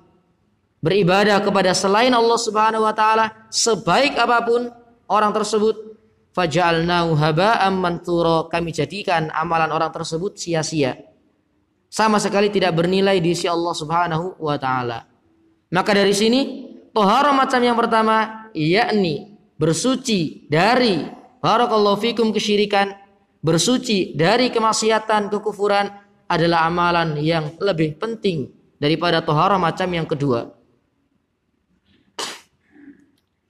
beribadah 0.78 1.42
kepada 1.42 1.74
selain 1.74 2.14
Allah 2.14 2.38
Subhanahu 2.38 2.86
wa 2.86 2.94
taala 2.94 3.34
sebaik 3.50 4.14
apa 4.16 4.38
pun 4.46 4.70
orang 5.10 5.34
tersebut 5.34 5.98
faja'alnahu 6.32 7.18
haba'am 7.18 7.74
manthura 7.74 8.46
kami 8.46 8.70
jadikan 8.70 9.26
amalan 9.34 9.74
orang 9.74 9.90
tersebut 9.90 10.38
sia-sia 10.38 10.94
sama 11.88 12.20
sekali 12.20 12.52
tidak 12.52 12.76
bernilai 12.76 13.18
di 13.18 13.32
sisi 13.32 13.48
Allah 13.48 13.74
Subhanahu 13.74 14.36
wa 14.40 14.56
taala 14.60 15.08
maka 15.72 15.90
dari 15.96 16.12
sini 16.12 16.40
tohara 16.92 17.32
macam 17.32 17.60
yang 17.60 17.76
pertama 17.76 18.48
yakni 18.52 19.36
bersuci 19.56 20.48
dari 20.48 21.04
barakallahu 21.40 22.00
fikum 22.00 22.30
kesyirikan 22.32 22.92
bersuci 23.40 24.14
dari 24.14 24.52
kemaksiatan 24.52 25.32
kekufuran 25.32 25.88
adalah 26.28 26.68
amalan 26.68 27.16
yang 27.18 27.56
lebih 27.58 27.96
penting 27.96 28.52
daripada 28.76 29.24
tohara 29.24 29.56
macam 29.56 29.88
yang 29.88 30.04
kedua 30.04 30.52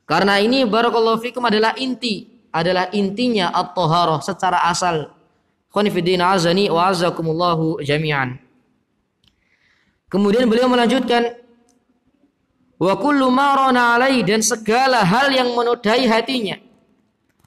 karena 0.09 0.41
ini 0.41 0.65
barakallahu 0.65 1.21
fikum 1.21 1.45
adalah 1.45 1.77
inti 1.77 2.39
adalah 2.49 2.89
intinya 2.97 3.53
at-taharah 3.53 4.25
secara 4.25 4.65
asal. 4.73 5.13
Khonifidin 5.69 6.25
azani 6.25 6.73
wa 6.73 6.89
azakumullahu 6.89 7.85
jami'an. 7.85 8.41
Kemudian 10.09 10.49
beliau 10.49 10.73
melanjutkan 10.73 11.37
wa 12.81 12.97
kullu 12.97 13.29
ma 13.29 13.69
alai 13.69 14.25
dan 14.25 14.41
segala 14.41 15.05
hal 15.05 15.29
yang 15.29 15.53
menodai 15.53 16.09
hatinya. 16.09 16.57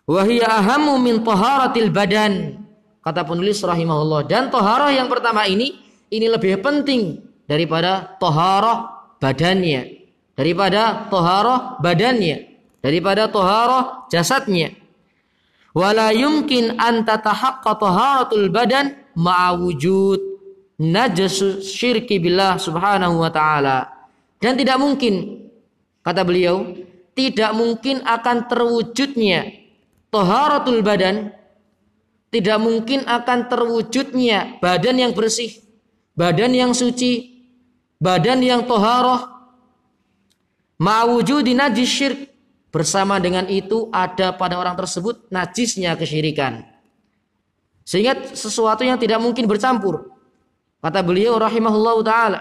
Wa 0.05 0.21
hiya 0.21 0.45
ahammu 0.61 1.01
min 1.01 1.25
taharatil 1.25 1.89
badan. 1.89 2.61
Kata 3.01 3.25
penulis 3.25 3.57
rahimahullah 3.65 4.29
dan 4.29 4.53
taharah 4.53 4.93
yang 4.93 5.09
pertama 5.09 5.49
ini 5.49 5.73
ini 6.13 6.29
lebih 6.29 6.61
penting 6.61 7.17
daripada 7.49 8.13
taharah 8.21 9.09
badannya, 9.17 10.05
daripada 10.37 11.09
taharah 11.09 11.81
badannya, 11.81 12.37
daripada 12.85 13.25
taharah 13.25 14.05
jasadnya 14.13 14.77
wala 15.71 16.11
yumkin 16.11 16.75
an 16.79 17.03
tatahaqqa 17.07 17.79
taharatul 17.79 18.51
badan 18.51 18.95
ma'a 19.15 19.55
wujud 19.55 20.19
najas 20.81 21.63
syirki 21.63 22.17
billah 22.17 22.57
subhanahu 22.57 23.21
wa 23.21 23.31
ta'ala. 23.31 23.87
Dan 24.41 24.57
tidak 24.57 24.81
mungkin 24.81 25.47
kata 26.01 26.25
beliau 26.25 26.65
tidak 27.13 27.51
mungkin 27.53 28.01
akan 28.01 28.49
terwujudnya 28.49 29.53
taharatul 30.09 30.81
badan 30.81 31.35
tidak 32.31 32.57
mungkin 32.63 33.03
akan 33.05 33.51
terwujudnya 33.51 34.57
badan 34.63 34.97
yang 34.97 35.11
bersih 35.11 35.61
badan 36.15 36.55
yang 36.55 36.71
suci 36.71 37.43
badan 38.01 38.41
yang 38.41 38.65
toharoh 38.65 39.29
ma'wujudi 40.81 41.53
najis 41.53 41.91
syirk 41.91 42.19
Bersama 42.71 43.19
dengan 43.19 43.51
itu 43.51 43.91
ada 43.91 44.31
pada 44.31 44.55
orang 44.55 44.79
tersebut 44.79 45.27
najisnya 45.27 45.93
kesyirikan. 45.99 46.63
Sehingga 47.83 48.31
sesuatu 48.31 48.87
yang 48.87 48.95
tidak 48.95 49.19
mungkin 49.19 49.43
bercampur. 49.43 50.07
Kata 50.79 51.03
beliau 51.03 51.35
rahimahullah 51.35 51.95
taala, 52.01 52.39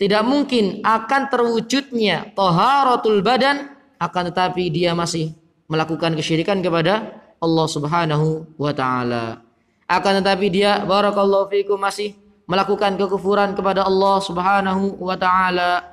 tidak 0.00 0.24
mungkin 0.24 0.80
akan 0.80 1.28
terwujudnya 1.28 2.32
taharatul 2.32 3.20
badan 3.20 3.76
akan 4.00 4.32
tetapi 4.32 4.72
dia 4.72 4.96
masih 4.96 5.36
melakukan 5.68 6.16
kesyirikan 6.16 6.64
kepada 6.64 7.20
Allah 7.36 7.66
Subhanahu 7.68 8.48
wa 8.56 8.72
taala. 8.72 9.44
Akan 9.84 10.24
tetapi 10.24 10.48
dia 10.48 10.80
barakallahu 10.88 11.52
fikum 11.52 11.76
masih 11.76 12.16
melakukan 12.48 12.96
kekufuran 12.96 13.52
kepada 13.52 13.84
Allah 13.84 14.16
Subhanahu 14.24 14.96
wa 14.98 15.14
taala, 15.20 15.84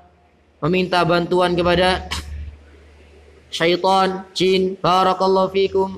meminta 0.63 1.03
bantuan 1.03 1.51
kepada 1.51 2.08
syaitan, 3.51 4.27
jin, 4.31 4.75
barakallahu 4.79 5.51
fikum. 5.51 5.89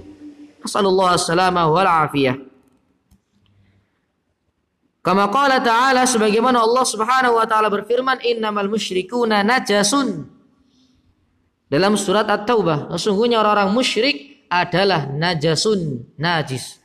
Nasallallahu 0.59 1.15
assalamah 1.15 1.65
wal 1.71 1.87
afiyah. 1.87 2.35
Kama 4.99 5.31
qala 5.31 5.63
ta'ala 5.63 6.03
sebagaimana 6.03 6.59
Allah 6.59 6.83
Subhanahu 6.83 7.39
wa 7.39 7.47
taala 7.47 7.71
berfirman 7.71 8.19
innamal 8.19 8.67
musyrikuna 8.67 9.41
najasun. 9.47 10.27
Dalam 11.69 11.95
surat 11.95 12.25
At-Taubah, 12.25 12.91
sesungguhnya 12.97 13.39
orang-orang 13.39 13.71
musyrik 13.71 14.45
adalah 14.49 15.07
najasun, 15.07 16.01
najis. 16.17 16.81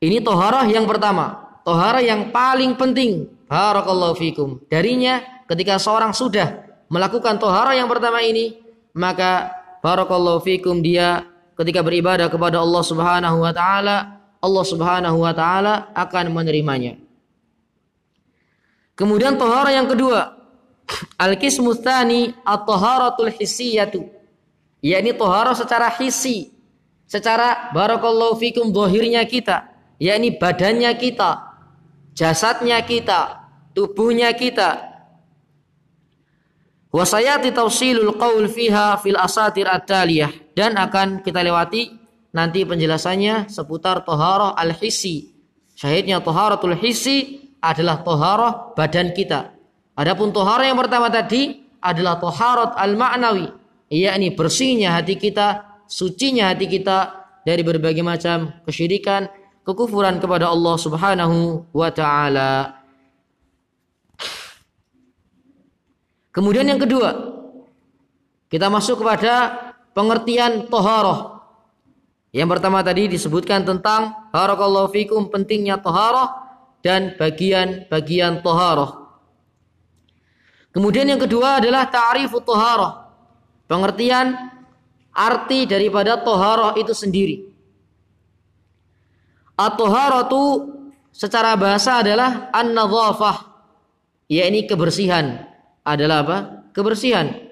Ini 0.00 0.24
toharah 0.24 0.64
yang 0.66 0.88
pertama, 0.88 1.60
toharah 1.62 2.02
yang 2.02 2.34
paling 2.34 2.74
penting. 2.74 3.30
Barakallahu 3.46 4.18
fikum. 4.18 4.58
Darinya 4.66 5.22
ketika 5.46 5.78
seorang 5.78 6.10
sudah 6.10 6.66
melakukan 6.90 7.38
toharah 7.38 7.78
yang 7.78 7.86
pertama 7.86 8.18
ini, 8.24 8.65
maka 8.96 9.52
barakallahu 9.84 10.40
fikum 10.40 10.80
dia 10.80 11.28
ketika 11.52 11.84
beribadah 11.84 12.32
kepada 12.32 12.56
Allah 12.64 12.82
Subhanahu 12.82 13.44
wa 13.44 13.52
taala 13.52 14.16
Allah 14.40 14.64
Subhanahu 14.64 15.20
wa 15.20 15.32
taala 15.36 15.92
akan 15.92 16.32
menerimanya. 16.32 16.96
Kemudian 18.96 19.36
tohara 19.36 19.76
yang 19.76 19.84
kedua, 19.84 20.40
al-qismu 21.24 21.76
tsani 21.76 22.32
at-taharatul 22.40 23.28
hissiyatu. 23.28 24.08
yakni 24.80 25.12
tohara 25.16 25.50
secara 25.52 25.90
hisi, 25.98 26.54
secara 27.10 27.74
barakallahu 27.74 28.38
fikum 28.38 28.70
dohirnya 28.70 29.24
kita, 29.26 29.66
yakni 29.98 30.36
badannya 30.36 30.94
kita, 30.94 31.42
jasadnya 32.14 32.80
kita, 32.86 33.44
tubuhnya 33.74 34.30
kita. 34.32 34.95
Wasayati 36.96 37.52
tausilul 37.52 38.16
qaul 38.16 38.48
fiha 38.48 38.96
fil 39.04 39.20
asatir 39.20 39.68
at-taliyah 39.68 40.56
dan 40.56 40.80
akan 40.80 41.20
kita 41.20 41.44
lewati 41.44 41.92
nanti 42.32 42.64
penjelasannya 42.64 43.52
seputar 43.52 44.00
toharoh 44.00 44.56
al-hisi. 44.56 45.36
Syahidnya 45.76 46.24
toharatul 46.24 46.72
hisi 46.72 47.52
adalah 47.60 48.00
toharoh 48.00 48.72
badan 48.72 49.12
kita. 49.12 49.52
Adapun 49.92 50.32
toharoh 50.32 50.64
yang 50.64 50.80
pertama 50.80 51.12
tadi 51.12 51.68
adalah 51.84 52.16
toharot 52.16 52.72
al-ma'nawi. 52.72 53.52
yakni 53.92 54.32
bersihnya 54.32 54.96
hati 54.96 55.20
kita, 55.20 55.76
sucinya 55.84 56.48
hati 56.48 56.64
kita 56.64 57.28
dari 57.44 57.60
berbagai 57.60 58.00
macam 58.00 58.56
kesyirikan, 58.64 59.28
kekufuran 59.68 60.16
kepada 60.16 60.48
Allah 60.48 60.80
Subhanahu 60.80 61.68
wa 61.76 61.92
taala. 61.92 62.75
Kemudian 66.36 66.68
yang 66.68 66.76
kedua, 66.76 67.32
kita 68.52 68.68
masuk 68.68 69.00
kepada 69.00 69.56
pengertian 69.96 70.68
toharoh 70.68 71.36
yang 72.36 72.52
pertama 72.52 72.84
tadi 72.84 73.08
disebutkan 73.08 73.64
tentang 73.64 74.28
barakallahu 74.28 74.92
fikum 74.92 75.32
pentingnya 75.32 75.80
taharah 75.80 76.36
dan 76.84 77.16
bagian-bagian 77.16 78.44
taharah. 78.44 79.08
Kemudian 80.68 81.08
yang 81.08 81.16
kedua 81.16 81.64
adalah 81.64 81.88
ta'rifut 81.88 82.44
taharah. 82.44 83.08
Pengertian 83.64 84.36
arti 85.16 85.64
daripada 85.64 86.20
taharah 86.20 86.76
itu 86.76 86.92
sendiri. 86.92 87.48
At-taharatu 89.56 90.76
secara 91.16 91.56
bahasa 91.56 92.04
adalah 92.04 92.52
an-nadhafah, 92.52 93.48
yakni 94.28 94.68
kebersihan. 94.68 95.45
Adalah 95.86 96.18
apa? 96.26 96.38
Kebersihan. 96.74 97.46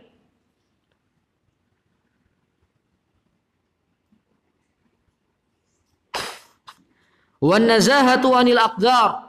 wan 7.45 7.69
nazahatu 7.69 8.33
anil 8.33 8.57
aqdar 8.57 9.21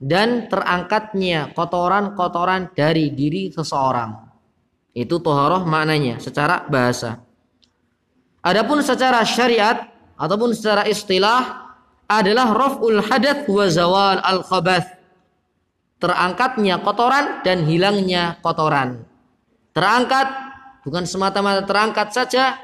dan 0.00 0.48
terangkatnya 0.48 1.52
kotoran-kotoran 1.52 2.72
dari 2.72 3.12
diri 3.12 3.52
seseorang. 3.52 4.16
Itu 4.96 5.20
toharoh 5.20 5.68
maknanya 5.68 6.16
secara 6.24 6.64
bahasa. 6.64 7.20
Adapun 8.40 8.80
secara 8.80 9.20
syariat 9.28 9.92
ataupun 10.16 10.56
secara 10.56 10.88
istilah 10.88 11.68
adalah 12.08 12.48
raf'ul 12.56 13.04
hadath 13.04 13.44
wa 13.44 13.68
zawal 13.68 14.18
al 14.24 14.40
khabath. 14.40 14.99
Terangkatnya 16.00 16.80
kotoran 16.80 17.44
dan 17.44 17.68
hilangnya 17.68 18.40
kotoran. 18.40 19.04
Terangkat 19.76 20.28
bukan 20.82 21.04
semata-mata 21.04 21.68
terangkat 21.68 22.08
saja 22.16 22.56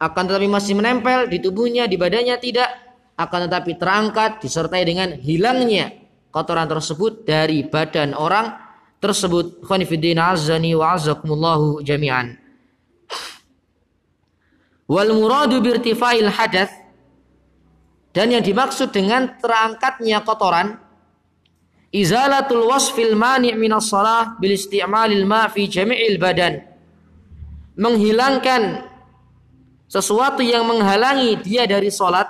akan 0.00 0.24
tetapi 0.24 0.48
masih 0.48 0.76
menempel 0.76 1.28
di 1.28 1.40
tubuhnya, 1.40 1.84
di 1.84 2.00
badannya 2.00 2.36
tidak, 2.40 2.68
akan 3.16 3.48
tetapi 3.48 3.80
terangkat 3.80 4.44
disertai 4.44 4.84
dengan 4.84 5.16
hilangnya 5.16 5.92
kotoran 6.28 6.68
tersebut 6.68 7.24
dari 7.24 7.64
badan 7.64 8.12
orang 8.12 8.52
tersebut 9.00 9.64
khonifuddin 9.64 10.20
azani 10.20 10.76
wa 10.76 10.92
azakumullahu 10.92 11.80
jami'an 11.80 12.36
wal 14.84 15.10
muradu 15.16 15.64
birtifa'il 15.64 16.28
hadath 16.28 16.72
dan 18.12 18.32
yang 18.32 18.44
dimaksud 18.44 18.92
dengan 18.92 19.32
terangkatnya 19.40 20.20
kotoran 20.20 20.76
izalatul 21.96 22.68
wasfil 22.68 23.16
mani' 23.16 23.56
minas 23.56 23.88
salah 23.88 24.36
bil 24.36 24.52
isti'malil 24.52 25.24
ma 25.24 25.48
fi 25.48 25.64
jami'il 25.64 26.20
badan 26.20 26.60
menghilangkan 27.80 28.84
sesuatu 29.88 30.44
yang 30.44 30.68
menghalangi 30.68 31.40
dia 31.40 31.64
dari 31.64 31.88
salat 31.88 32.26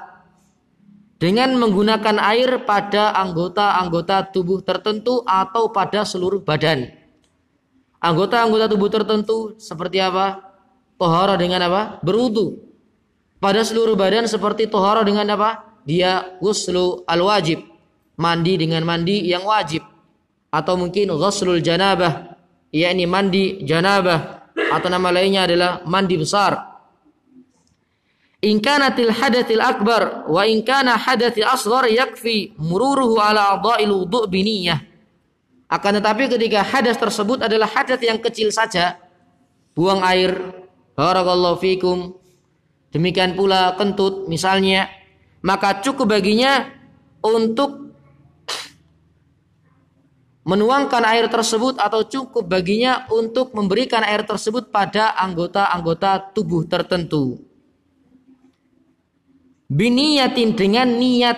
dengan 1.17 1.57
menggunakan 1.57 2.21
air 2.21 2.63
pada 2.69 3.17
anggota-anggota 3.17 4.29
tubuh 4.31 4.61
tertentu 4.61 5.25
atau 5.25 5.73
pada 5.73 6.05
seluruh 6.05 6.45
badan. 6.45 6.93
Anggota-anggota 7.97 8.69
tubuh 8.69 8.93
tertentu 8.93 9.57
seperti 9.57 9.99
apa? 10.05 10.45
Tohara 11.01 11.41
dengan 11.41 11.65
apa? 11.65 11.97
Berudu. 12.05 12.61
Pada 13.41 13.65
seluruh 13.65 13.97
badan 13.97 14.29
seperti 14.29 14.69
tohara 14.69 15.01
dengan 15.05 15.25
apa? 15.33 15.81
Dia 15.89 16.37
guslu 16.41 17.05
al-wajib. 17.09 17.65
Mandi 18.17 18.57
dengan 18.57 18.83
mandi 18.85 19.29
yang 19.29 19.45
wajib. 19.45 19.85
Atau 20.53 20.81
mungkin 20.81 21.13
ghuslul 21.13 21.61
janabah. 21.61 22.37
yakni 22.73 23.05
mandi 23.05 23.61
janabah. 23.65 24.53
Atau 24.73 24.89
nama 24.89 25.13
lainnya 25.13 25.45
adalah 25.45 25.85
mandi 25.85 26.17
besar 26.17 26.77
in 28.47 28.63
kanatil 28.63 29.11
hadatil 29.11 29.63
akbar 29.65 30.29
wa 30.29 30.43
in 30.45 30.61
kana 30.61 30.95
hadatil 30.95 31.49
asghar 31.49 31.91
yakfi 31.91 32.53
mururuhu 32.61 33.17
ala 33.19 33.57
a'dha'il 33.57 33.91
wudu' 33.91 34.31
biniyah 34.31 34.79
akan 35.67 35.99
tetapi 35.99 36.31
ketika 36.31 36.63
hadas 36.63 36.95
tersebut 36.95 37.43
adalah 37.43 37.67
hadas 37.67 37.99
yang 37.99 38.23
kecil 38.23 38.55
saja 38.55 39.01
buang 39.75 40.05
air 40.05 40.37
barakallahu 40.95 41.59
fikum 41.59 42.15
demikian 42.95 43.35
pula 43.35 43.75
kentut 43.75 44.31
misalnya 44.31 44.87
maka 45.43 45.83
cukup 45.83 46.15
baginya 46.15 46.71
untuk 47.25 47.86
menuangkan 50.47 51.03
air 51.03 51.27
tersebut 51.27 51.75
atau 51.83 52.07
cukup 52.07 52.47
baginya 52.47 53.03
untuk 53.11 53.51
memberikan 53.51 54.07
air 54.07 54.23
tersebut 54.23 54.71
pada 54.71 55.19
anggota-anggota 55.19 56.31
tubuh 56.31 56.63
tertentu. 56.71 57.43
Biniyatin 59.67 60.55
dengan 60.55 60.87
niat 60.87 61.35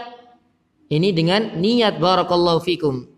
ini 0.93 1.09
dengan 1.17 1.57
niat 1.57 1.97
barakallahu 1.97 2.61
fikum. 2.61 3.09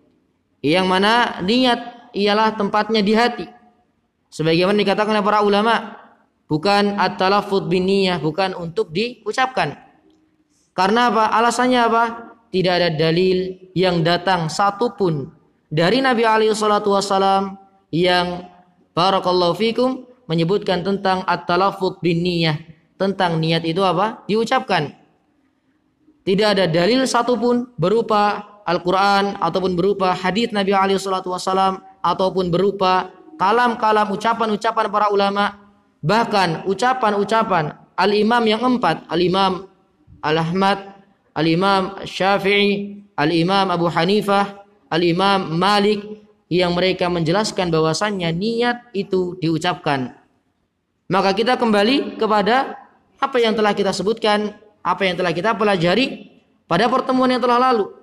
Yang 0.62 0.87
mana 0.87 1.42
niat 1.42 2.14
ialah 2.14 2.55
tempatnya 2.55 3.03
di 3.03 3.14
hati. 3.18 3.46
Sebagaimana 4.31 4.79
dikatakan 4.79 5.18
oleh 5.18 5.26
para 5.26 5.42
ulama 5.42 5.98
bukan 6.46 6.94
at-talaffuz 7.03 7.66
biniyah 7.66 8.22
bukan 8.22 8.55
untuk 8.55 8.94
diucapkan. 8.94 9.74
Karena 10.70 11.11
apa? 11.11 11.35
Alasannya 11.35 11.81
apa? 11.83 12.05
Tidak 12.55 12.70
ada 12.70 12.90
dalil 12.94 13.70
yang 13.74 14.07
datang 14.07 14.46
satupun 14.46 15.39
dari 15.70 16.02
Nabi 16.02 16.26
alaihi 16.26 16.52
salatu 16.52 16.92
wasalam 16.92 17.54
yang 17.94 18.50
barakallahu 18.92 19.54
fikum 19.54 20.04
menyebutkan 20.26 20.83
tentang 20.83 21.22
at-talaffuz 21.24 22.02
biniyah 22.02 22.59
tentang 22.98 23.38
niat 23.38 23.64
itu 23.64 23.80
apa? 23.80 24.26
Diucapkan. 24.26 24.92
Tidak 26.20 26.48
ada 26.52 26.68
dalil 26.68 27.06
satupun 27.09 27.72
berupa 27.80 28.44
Al-Quran 28.68 29.40
ataupun 29.40 29.72
berupa 29.72 30.12
hadis 30.12 30.52
Nabi 30.52 30.76
alaihi 30.76 31.00
wasallam 31.00 31.80
ataupun 32.04 32.52
berupa 32.52 33.09
kalam-kalam 33.40 34.12
ucapan-ucapan 34.12 34.87
para 34.92 35.09
ulama. 35.09 35.56
Bahkan 36.04 36.68
ucapan-ucapan 36.68 37.76
al-imam 37.96 38.42
yang 38.44 38.62
empat 38.76 39.04
al-imam 39.09 39.68
al-ahmad 40.24 41.00
al-imam 41.37 41.96
syafi'i 42.04 43.04
al-imam 43.16 43.68
Abu 43.68 43.88
Hanifah 43.88 44.60
al-imam 44.90 45.55
Malik 45.55 46.03
yang 46.50 46.74
mereka 46.74 47.07
menjelaskan 47.07 47.70
bahwasannya 47.70 48.35
niat 48.35 48.90
itu 48.90 49.38
diucapkan. 49.38 50.18
Maka 51.07 51.31
kita 51.33 51.55
kembali 51.55 52.18
kepada 52.18 52.74
apa 53.22 53.37
yang 53.38 53.55
telah 53.55 53.70
kita 53.70 53.94
sebutkan 53.94 54.50
apa 54.83 55.07
yang 55.07 55.14
telah 55.14 55.31
kita 55.31 55.55
pelajari 55.55 56.26
pada 56.66 56.90
pertemuan 56.90 57.31
yang 57.31 57.42
telah 57.42 57.70
lalu. 57.70 57.94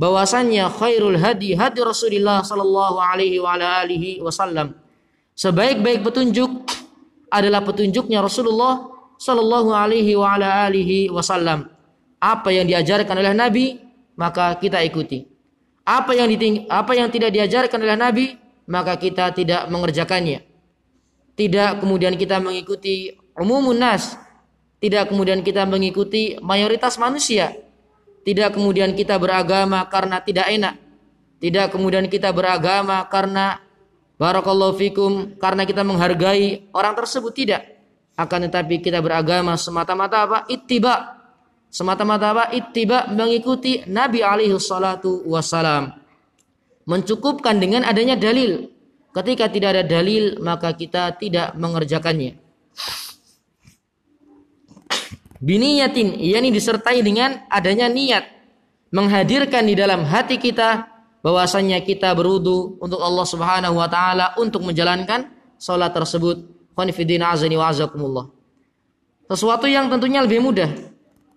Bahwasannya 0.00 0.70
khairul 0.70 1.18
hadi 1.18 1.52
hadi 1.52 1.80
Rasulullah 1.84 2.40
sallallahu 2.40 2.96
alaihi 2.96 3.42
wa 3.42 3.58
alihi 3.58 4.22
wasallam. 4.22 4.72
Sebaik-baik 5.36 6.06
petunjuk 6.06 6.66
adalah 7.28 7.60
petunjuknya 7.60 8.22
Rasulullah 8.24 8.86
sallallahu 9.20 9.76
alaihi 9.76 10.16
wa 10.16 10.40
alihi 10.40 11.12
wasallam. 11.12 11.68
Apa 12.22 12.54
yang 12.54 12.70
diajarkan 12.70 13.14
oleh 13.18 13.34
Nabi 13.34 13.66
maka 14.16 14.56
kita 14.58 14.82
ikuti 14.84 15.29
apa 15.90 16.14
yang 16.14 16.30
diting 16.30 16.70
apa 16.70 16.94
yang 16.94 17.10
tidak 17.10 17.34
diajarkan 17.34 17.82
oleh 17.82 17.98
Nabi 17.98 18.26
maka 18.70 18.94
kita 18.94 19.34
tidak 19.34 19.66
mengerjakannya 19.66 20.46
tidak 21.34 21.82
kemudian 21.82 22.14
kita 22.14 22.38
mengikuti 22.38 23.10
umumun 23.34 23.74
nas 23.74 24.14
tidak 24.80 25.12
kemudian 25.12 25.44
kita 25.44 25.68
mengikuti 25.68 26.40
mayoritas 26.40 26.96
manusia. 26.96 27.52
Tidak 28.24 28.56
kemudian 28.56 28.96
kita 28.96 29.20
beragama 29.20 29.84
karena 29.92 30.24
tidak 30.24 30.48
enak. 30.48 30.74
Tidak 31.40 31.68
kemudian 31.68 32.08
kita 32.08 32.32
beragama 32.32 33.04
karena 33.12 33.60
barakallahu 34.16 34.76
fikum 34.80 35.36
karena 35.36 35.68
kita 35.68 35.84
menghargai 35.84 36.72
orang 36.72 36.96
tersebut 36.96 37.32
tidak. 37.36 37.62
Akan 38.16 38.44
tetapi 38.48 38.80
kita 38.80 39.04
beragama 39.04 39.56
semata-mata 39.60 40.24
apa? 40.24 40.38
Ittiba. 40.48 41.19
Semata-mata 41.70 42.34
apa? 42.34 42.44
Ittiba 42.50 43.06
mengikuti 43.14 43.86
Nabi 43.86 44.26
alaihi 44.26 44.58
salatu 44.58 45.22
wassalam. 45.24 45.94
Mencukupkan 46.84 47.56
dengan 47.62 47.86
adanya 47.86 48.18
dalil. 48.18 48.66
Ketika 49.10 49.50
tidak 49.50 49.78
ada 49.78 49.84
dalil 49.86 50.38
maka 50.42 50.74
kita 50.74 51.14
tidak 51.18 51.54
mengerjakannya 51.58 52.50
biniyatin 55.40 56.20
yakni 56.20 56.52
disertai 56.52 57.00
dengan 57.00 57.40
adanya 57.48 57.88
niat 57.88 58.28
menghadirkan 58.92 59.64
di 59.64 59.74
dalam 59.74 60.04
hati 60.04 60.36
kita 60.36 60.86
bahwasanya 61.24 61.80
kita 61.80 62.12
berudu 62.12 62.76
untuk 62.76 63.00
Allah 63.00 63.26
Subhanahu 63.26 63.80
wa 63.80 63.88
taala 63.88 64.36
untuk 64.36 64.60
menjalankan 64.68 65.32
salat 65.56 65.96
tersebut 65.96 66.44
khonifidina 66.76 67.32
azani 67.32 67.56
wa 67.56 67.72
azakumullah 67.72 68.28
sesuatu 69.32 69.64
yang 69.64 69.88
tentunya 69.88 70.20
lebih 70.20 70.44
mudah 70.44 70.68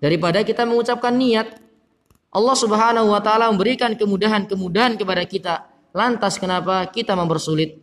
daripada 0.03 0.43
kita 0.43 0.67
mengucapkan 0.67 1.15
niat 1.15 1.55
Allah 2.35 2.57
Subhanahu 2.59 3.15
wa 3.15 3.23
taala 3.23 3.47
memberikan 3.47 3.95
kemudahan-kemudahan 3.95 4.99
kepada 4.99 5.23
kita 5.23 5.53
lantas 5.95 6.35
kenapa 6.35 6.83
kita 6.91 7.15
mempersulit 7.15 7.79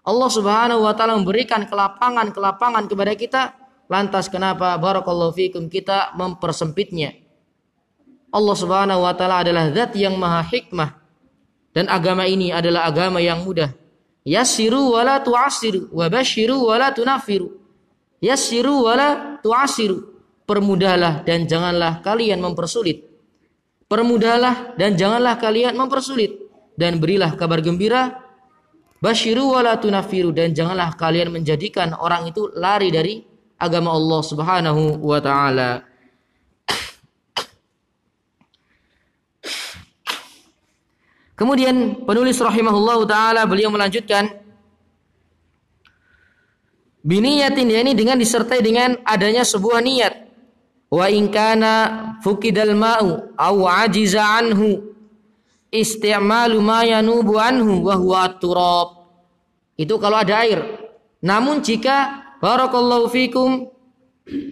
Allah 0.00 0.30
Subhanahu 0.32 0.88
wa 0.88 0.96
taala 0.96 1.20
memberikan 1.20 1.68
kelapangan-kelapangan 1.68 2.88
kepada 2.88 3.12
kita 3.12 3.42
Lantas 3.90 4.30
kenapa 4.30 4.78
barakallahu 4.78 5.34
fikum 5.34 5.66
kita 5.66 6.14
mempersempitnya? 6.14 7.10
Allah 8.30 8.54
Subhanahu 8.54 9.02
wa 9.02 9.10
taala 9.18 9.42
adalah 9.42 9.66
zat 9.74 9.98
yang 9.98 10.14
maha 10.14 10.46
hikmah 10.46 10.94
dan 11.74 11.90
agama 11.90 12.22
ini 12.22 12.54
adalah 12.54 12.86
agama 12.86 13.18
yang 13.18 13.42
mudah. 13.42 13.74
Yassiru 14.22 14.94
wala 14.94 15.18
tu'assiru 15.18 15.90
wa 15.90 16.06
basyiru 16.06 16.70
wala 16.70 16.94
tunafiru. 16.94 17.50
Yassiru 18.22 18.86
wala 18.86 19.42
tu'assiru. 19.42 20.19
Permudahlah 20.50 21.22
dan 21.22 21.46
janganlah 21.46 22.02
kalian 22.02 22.42
mempersulit. 22.42 23.06
Permudahlah 23.86 24.74
dan 24.74 24.98
janganlah 24.98 25.38
kalian 25.38 25.78
mempersulit 25.78 26.42
dan 26.74 26.98
berilah 26.98 27.38
kabar 27.38 27.62
gembira 27.62 28.18
basyiru 28.98 29.54
wala 29.54 29.78
tunafiru 29.78 30.34
dan 30.34 30.50
janganlah 30.50 30.98
kalian 30.98 31.30
menjadikan 31.30 31.94
orang 31.94 32.26
itu 32.26 32.50
lari 32.58 32.90
dari 32.90 33.22
agama 33.62 33.94
Allah 33.94 34.20
Subhanahu 34.26 34.98
wa 34.98 35.22
taala. 35.22 35.86
Kemudian 41.38 42.02
penulis 42.02 42.42
rahimahullah 42.42 42.98
taala 43.06 43.46
beliau 43.46 43.70
melanjutkan 43.70 44.34
biniyatin 47.06 47.70
ini 47.70 47.94
dengan 47.94 48.18
disertai 48.18 48.58
dengan 48.58 48.98
adanya 49.06 49.46
sebuah 49.46 49.78
niat 49.78 50.29
wa 50.90 51.06
in 51.06 51.30
kana 51.30 51.72
fukidal 52.20 52.74
ma'u 52.74 53.32
aw 53.38 53.56
ajiza 53.86 54.20
anhu 54.20 54.90
isti'malu 55.70 56.58
ma 56.58 56.82
yanubu 56.82 57.38
anhu 57.38 57.86
wa 57.86 57.94
huwa 57.94 58.26
turab. 58.42 58.88
Itu 59.78 59.96
kalau 59.96 60.20
ada 60.20 60.42
air. 60.44 60.60
Namun 61.22 61.62
jika 61.62 62.26
barakallahu 62.42 63.06
fikum 63.08 63.70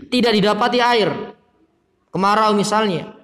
tidak 0.09 0.33
didapati 0.37 0.79
air 0.81 1.35
kemarau 2.12 2.53
misalnya 2.57 3.14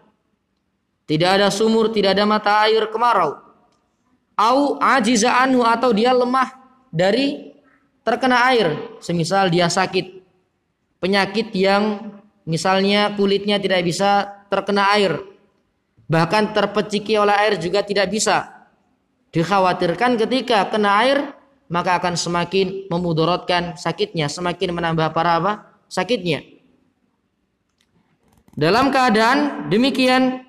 tidak 1.05 1.40
ada 1.40 1.48
sumur 1.53 1.92
tidak 1.92 2.16
ada 2.16 2.24
mata 2.24 2.64
air 2.64 2.88
kemarau. 2.88 3.40
Au 4.35 4.81
ajiza 4.83 5.31
anhu 5.31 5.62
atau 5.62 5.94
dia 5.94 6.11
lemah 6.11 6.50
dari 6.90 7.55
terkena 8.03 8.50
air. 8.50 8.98
Semisal 8.98 9.46
dia 9.53 9.70
sakit 9.70 10.24
penyakit 10.98 11.53
yang 11.55 12.13
misalnya 12.44 13.12
kulitnya 13.16 13.61
tidak 13.61 13.85
bisa 13.85 14.44
terkena 14.48 14.92
air 14.96 15.20
bahkan 16.04 16.52
terpeciki 16.52 17.16
oleh 17.16 17.33
air 17.33 17.57
juga 17.57 17.80
tidak 17.80 18.12
bisa 18.12 18.68
dikhawatirkan 19.35 20.14
ketika 20.20 20.68
kena 20.70 20.90
air 21.02 21.18
maka 21.72 21.96
akan 21.98 22.14
semakin 22.14 22.87
memudorotkan 22.92 23.74
sakitnya, 23.74 24.28
semakin 24.28 24.70
menambah 24.76 25.11
parah 25.16 25.40
apa? 25.40 25.52
sakitnya. 25.88 26.42
Dalam 28.54 28.94
keadaan 28.94 29.66
demikian 29.66 30.46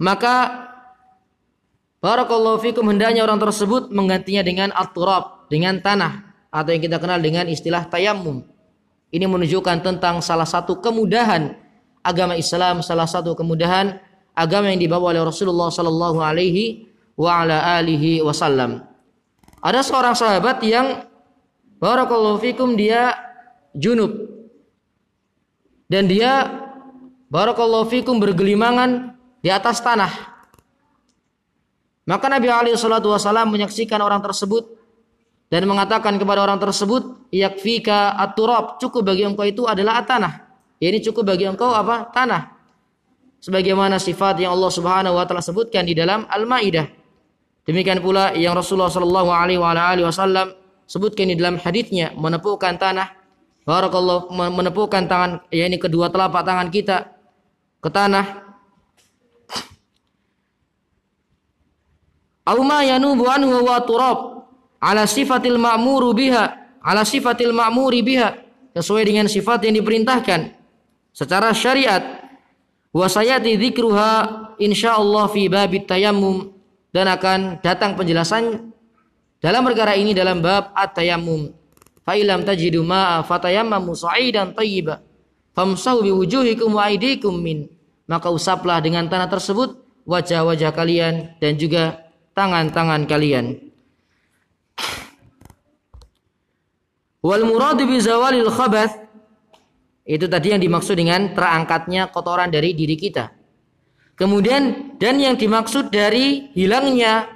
maka 0.00 0.68
barakallahu 2.00 2.60
fikum 2.60 2.88
hendaknya 2.88 3.24
orang 3.24 3.40
tersebut 3.40 3.92
menggantinya 3.92 4.40
dengan 4.40 4.68
at-turab, 4.72 5.48
dengan 5.52 5.80
tanah 5.84 6.24
atau 6.48 6.70
yang 6.72 6.82
kita 6.84 6.96
kenal 6.96 7.20
dengan 7.20 7.44
istilah 7.48 7.84
tayammum. 7.88 8.44
Ini 9.14 9.24
menunjukkan 9.30 9.86
tentang 9.86 10.18
salah 10.18 10.46
satu 10.46 10.82
kemudahan 10.82 11.54
agama 12.02 12.34
Islam, 12.34 12.82
salah 12.82 13.06
satu 13.06 13.34
kemudahan 13.38 13.98
agama 14.36 14.68
yang 14.70 14.82
dibawa 14.82 15.14
oleh 15.14 15.22
Rasulullah 15.22 15.70
sallallahu 15.70 16.18
alaihi 16.20 16.86
wa 17.16 17.42
ala 17.42 17.80
alihi 17.80 18.20
wasallam. 18.20 18.84
Ada 19.64 19.80
seorang 19.82 20.14
sahabat 20.14 20.60
yang 20.62 21.06
barakallahu 21.80 22.38
fikum 22.38 22.76
dia 22.76 23.16
junub. 23.72 24.12
Dan 25.86 26.10
dia 26.10 26.50
barakallahu 27.30 27.88
fikum 27.88 28.18
bergelimangan 28.18 29.16
di 29.40 29.48
atas 29.48 29.78
tanah. 29.80 30.10
Maka 32.06 32.26
Nabi 32.30 32.46
alaihi 32.50 32.78
salatu 32.78 33.10
wasallam 33.10 33.50
menyaksikan 33.50 33.98
orang 33.98 34.22
tersebut 34.22 34.75
dan 35.46 35.62
mengatakan 35.66 36.18
kepada 36.18 36.42
orang 36.42 36.58
tersebut, 36.58 37.30
"Yakfika 37.30 38.18
at-turab." 38.18 38.82
Cukup 38.82 39.06
bagi 39.06 39.22
engkau 39.22 39.46
itu 39.46 39.62
adalah 39.66 40.02
tanah. 40.02 40.46
Ini 40.82 40.98
cukup 41.00 41.32
bagi 41.32 41.46
engkau 41.46 41.72
apa? 41.72 42.10
Tanah. 42.10 42.52
Sebagaimana 43.40 44.02
sifat 44.02 44.42
yang 44.42 44.58
Allah 44.58 44.70
Subhanahu 44.72 45.14
wa 45.14 45.24
taala 45.24 45.44
sebutkan 45.44 45.86
di 45.86 45.94
dalam 45.94 46.26
Al-Maidah. 46.26 46.88
Demikian 47.66 48.02
pula 48.02 48.34
yang 48.34 48.54
Rasulullah 48.54 48.90
Shallallahu 48.90 49.30
Alaihi 49.30 50.02
Wasallam 50.02 50.54
sebutkan 50.86 51.30
di 51.30 51.34
dalam 51.34 51.58
hadisnya 51.58 52.14
menepukkan 52.14 52.78
tanah, 52.78 53.10
barakallah 53.66 54.30
menepukkan 54.30 55.10
tangan, 55.10 55.30
ya 55.50 55.66
ini 55.66 55.78
kedua 55.78 56.10
telapak 56.10 56.46
tangan 56.46 56.70
kita 56.70 57.10
ke 57.82 57.90
tanah. 57.90 58.46
Auma 62.46 62.86
yanubu 62.86 63.26
anhu 63.26 63.66
wa 63.66 63.82
turab 63.82 64.35
ala 64.86 65.02
sifatil 65.10 65.58
ma'muru 65.58 66.14
biha 66.14 66.78
ala 66.78 67.02
sifatil 67.02 67.50
ma'muri 67.50 68.06
biha 68.06 68.38
sesuai 68.78 69.02
dengan 69.02 69.26
sifat 69.26 69.66
yang 69.66 69.82
diperintahkan 69.82 70.54
secara 71.10 71.50
syariat 71.50 72.22
wa 72.94 73.10
sayati 73.10 73.58
dzikruha 73.58 74.10
insyaallah 74.62 75.26
fi 75.34 75.50
babit 75.50 75.90
tayammum 75.90 76.54
dan 76.94 77.10
akan 77.10 77.58
datang 77.60 77.98
penjelasan 77.98 78.72
dalam 79.42 79.62
perkara 79.66 79.92
ini 79.98 80.16
dalam 80.16 80.40
bab 80.40 80.72
at-tayammum. 80.72 81.52
Fa 82.06 82.14
ilam 82.14 82.46
tajidu 82.46 82.86
ma'a 82.86 83.20
fatayammamu 83.26 83.92
sa'idan 83.92 84.54
thayyiba 84.54 85.02
famsahu 85.52 86.06
biwujuhikum 86.06 86.70
wa 86.70 86.86
aydikum 86.86 87.34
min. 87.34 87.66
maka 88.06 88.30
usaplah 88.30 88.78
dengan 88.78 89.10
tanah 89.10 89.26
tersebut 89.26 89.82
wajah-wajah 90.06 90.70
kalian 90.70 91.34
dan 91.42 91.58
juga 91.58 92.06
tangan-tangan 92.38 93.02
kalian. 93.10 93.65
Wal 97.26 97.42
muradu 97.42 97.90
bi 97.90 97.98
zawalil 97.98 98.46
khabath. 98.46 99.02
Itu 100.06 100.30
tadi 100.30 100.54
yang 100.54 100.62
dimaksud 100.62 100.94
dengan 100.94 101.34
terangkatnya 101.34 102.14
kotoran 102.14 102.54
dari 102.54 102.70
diri 102.70 102.94
kita. 102.94 103.34
Kemudian 104.14 104.94
dan 105.02 105.18
yang 105.18 105.34
dimaksud 105.34 105.90
dari 105.90 106.54
hilangnya 106.54 107.26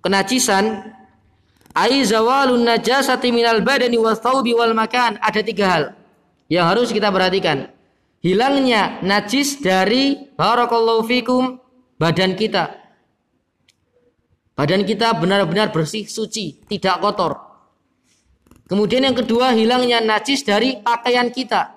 kenajisan 0.00 0.96
ai 1.76 2.00
zawalun 2.08 2.64
najasati 2.64 3.28
minal 3.28 3.60
badani 3.60 4.00
was 4.00 4.16
thawbi 4.24 4.56
wal 4.56 4.72
makan. 4.72 5.20
Ada 5.20 5.44
tiga 5.44 5.64
hal 5.68 5.84
yang 6.48 6.64
harus 6.64 6.88
kita 6.88 7.12
perhatikan. 7.12 7.68
Hilangnya 8.24 9.04
najis 9.04 9.60
dari 9.60 10.32
barakallahu 10.40 11.04
fikum 11.04 11.60
badan 12.00 12.32
kita. 12.32 12.72
Badan 14.56 14.88
kita 14.88 15.12
benar-benar 15.20 15.68
bersih 15.68 16.08
suci 16.08 16.64
tidak 16.64 17.04
kotor 17.04 17.45
kemudian 18.66 19.06
yang 19.06 19.16
kedua 19.16 19.54
hilangnya 19.54 20.02
najis 20.02 20.42
dari 20.42 20.78
pakaian 20.82 21.30
kita. 21.30 21.74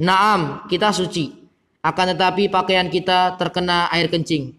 Naam 0.00 0.64
kita 0.70 0.94
suci. 0.94 1.36
Akan 1.80 2.12
tetapi 2.12 2.48
pakaian 2.52 2.88
kita 2.88 3.36
terkena 3.36 3.88
air 3.92 4.08
kencing. 4.08 4.52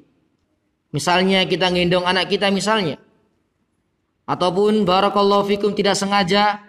Misalnya 0.92 1.46
kita 1.46 1.70
ngendong 1.70 2.06
anak 2.06 2.30
kita 2.30 2.50
misalnya. 2.50 2.98
Ataupun 4.26 4.86
barakallahu 4.86 5.48
fikum 5.50 5.74
tidak 5.74 5.98
sengaja 5.98 6.62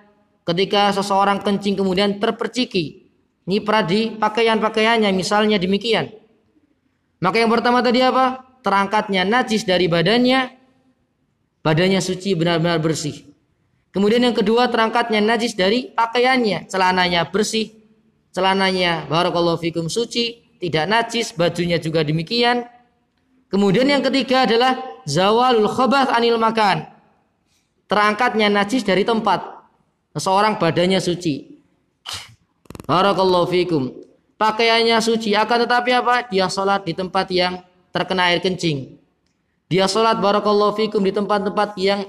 ketika 0.45 0.93
seseorang 0.93 1.41
kencing 1.41 1.77
kemudian 1.77 2.21
terperciki. 2.21 3.09
Nyiprat 3.43 3.91
di 3.91 4.15
pakaian-pakaiannya 4.15 5.11
misalnya 5.11 5.59
demikian. 5.59 6.13
Maka 7.19 7.43
yang 7.43 7.51
pertama 7.51 7.83
tadi 7.83 7.99
apa? 7.99 8.45
Terangkatnya 8.63 9.27
najis 9.27 9.67
dari 9.67 9.91
badannya. 9.91 10.63
Badannya 11.63 11.99
suci 11.99 12.39
benar-benar 12.39 12.79
bersih 12.79 13.32
kemudian 13.93 14.25
yang 14.25 14.35
kedua 14.35 14.67
terangkatnya 14.73 15.23
najis 15.23 15.55
dari 15.55 15.93
pakaiannya 15.93 16.67
celananya 16.67 17.29
bersih 17.29 17.71
celananya 18.33 19.07
barakallahu 19.07 19.61
fikum 19.61 19.87
suci 19.87 20.57
tidak 20.59 20.89
najis 20.89 21.37
bajunya 21.37 21.79
juga 21.79 22.03
demikian 22.03 22.67
kemudian 23.53 23.87
yang 23.87 24.03
ketiga 24.03 24.49
adalah 24.49 24.81
zawalul 25.05 25.69
khabath 25.69 26.11
anil 26.11 26.41
makan 26.41 26.93
terangkatnya 27.93 28.49
najis 28.49 28.81
dari 28.81 29.05
tempat. 29.05 29.45
Seseorang 30.17 30.57
badannya 30.57 30.97
suci. 30.97 31.61
Barakallahu 32.89 33.53
fikum. 33.53 33.93
Pakaiannya 34.41 34.97
suci 35.05 35.37
akan 35.37 35.69
tetapi 35.69 35.91
apa? 35.93 36.25
Dia 36.33 36.49
sholat 36.49 36.89
di 36.89 36.97
tempat 36.97 37.29
yang 37.29 37.61
terkena 37.93 38.33
air 38.33 38.41
kencing. 38.41 38.97
Dia 39.69 39.85
sholat 39.85 40.17
barakallahu 40.25 40.73
fikum 40.81 41.05
di 41.05 41.13
tempat-tempat 41.13 41.77
yang 41.77 42.09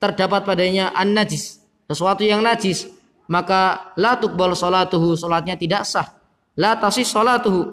terdapat 0.00 0.48
padanya 0.48 0.90
an 0.96 1.12
najis. 1.12 1.60
Sesuatu 1.86 2.24
yang 2.24 2.40
najis. 2.40 2.88
Maka 3.30 3.92
la 3.94 4.16
tuqbal 4.16 4.56
sholatuhu. 4.56 5.14
Sholatnya 5.14 5.54
tidak 5.54 5.84
sah. 5.86 6.08
La 6.56 6.74
tasih 6.80 7.06
sholatuhu. 7.06 7.70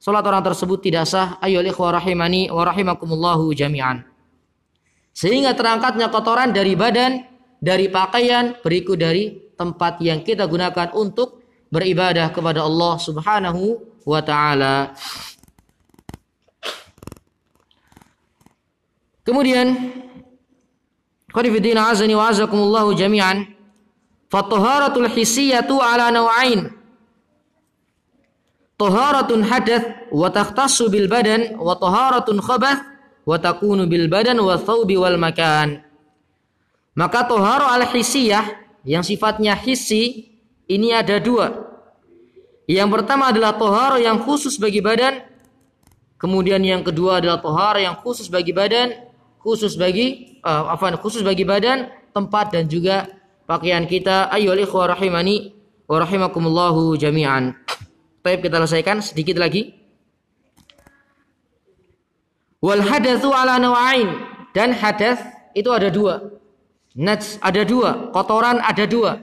Sholat 0.00 0.24
orang 0.24 0.42
tersebut 0.42 0.80
tidak 0.80 1.04
sah. 1.06 1.36
Ayo 1.44 1.60
ikhwa 1.60 1.94
rahimani 1.94 2.48
wa 2.48 2.64
rahimakumullahu 2.64 3.52
jami'an. 3.52 4.02
Sehingga 5.12 5.56
terangkatnya 5.56 6.12
kotoran 6.12 6.52
dari 6.52 6.76
badan, 6.76 7.24
dari 7.60 7.88
pakaian, 7.88 8.56
berikut 8.60 9.00
dari 9.00 9.32
tempat 9.56 10.00
yang 10.04 10.20
kita 10.20 10.44
gunakan 10.44 10.92
untuk 10.92 11.40
beribadah 11.72 12.28
kepada 12.28 12.60
Allah 12.64 12.94
Subhanahu 13.00 13.80
wa 14.04 14.20
taala. 14.20 14.92
Kemudian 19.26 19.66
Qadifidina 21.36 21.92
azani 21.92 22.16
wa 22.16 22.32
azakumullahu 22.32 22.96
jami'an 22.96 23.44
Fataharatul 24.32 25.12
hissiyatu 25.12 25.76
ala 25.84 26.08
nawain 26.08 26.72
Taharatun 28.76 29.44
hadath 29.44 30.08
wa 30.12 30.32
takhtassu 30.32 30.88
bil 30.88 31.08
badan 31.08 31.56
wa 31.60 31.76
taharatun 31.76 32.40
khabath 32.40 32.80
wa 33.24 33.36
takunu 33.40 33.88
bil 33.88 34.04
badan 34.12 34.36
wa 34.36 34.60
thawbi 34.60 35.00
wal 35.00 35.16
makan. 35.16 35.80
Maka 36.92 37.24
toharo 37.24 37.72
al 37.72 37.88
hisiyah 37.88 38.44
yang 38.84 39.00
sifatnya 39.00 39.56
hissi 39.56 40.28
ini 40.68 40.92
ada 40.92 41.16
dua. 41.16 41.56
Yang 42.68 43.00
pertama 43.00 43.32
adalah 43.32 43.56
toharo 43.56 43.96
yang 43.96 44.20
khusus 44.20 44.60
bagi 44.60 44.84
badan. 44.84 45.24
Kemudian 46.20 46.60
yang 46.60 46.84
kedua 46.84 47.24
adalah 47.24 47.40
toharo 47.40 47.80
yang 47.80 47.96
khusus 47.96 48.28
bagi 48.28 48.52
badan, 48.52 48.92
khusus 49.46 49.78
bagi 49.78 50.42
uh, 50.42 50.74
apa 50.74 50.98
khusus 50.98 51.22
bagi 51.22 51.46
badan, 51.46 51.86
tempat 52.10 52.50
dan 52.50 52.66
juga 52.66 53.06
pakaian 53.46 53.86
kita. 53.86 54.26
Ayo 54.34 54.58
ikhwah 54.58 54.98
rahimani 54.98 55.54
wa 55.86 56.02
rahimakumullahu 56.02 56.98
jami'an. 56.98 57.54
Baik 58.26 58.42
kita 58.42 58.58
selesaikan 58.58 58.98
sedikit 58.98 59.38
lagi. 59.38 59.70
Wal 62.58 62.82
hadatsu 62.82 63.30
ala 63.30 63.62
nawain 63.62 64.18
dan 64.50 64.74
hadas 64.74 65.22
itu 65.54 65.70
ada 65.70 65.86
dua. 65.94 66.34
Nats 66.98 67.38
ada 67.38 67.62
dua, 67.62 68.10
kotoran 68.10 68.58
ada 68.58 68.82
dua 68.88 69.22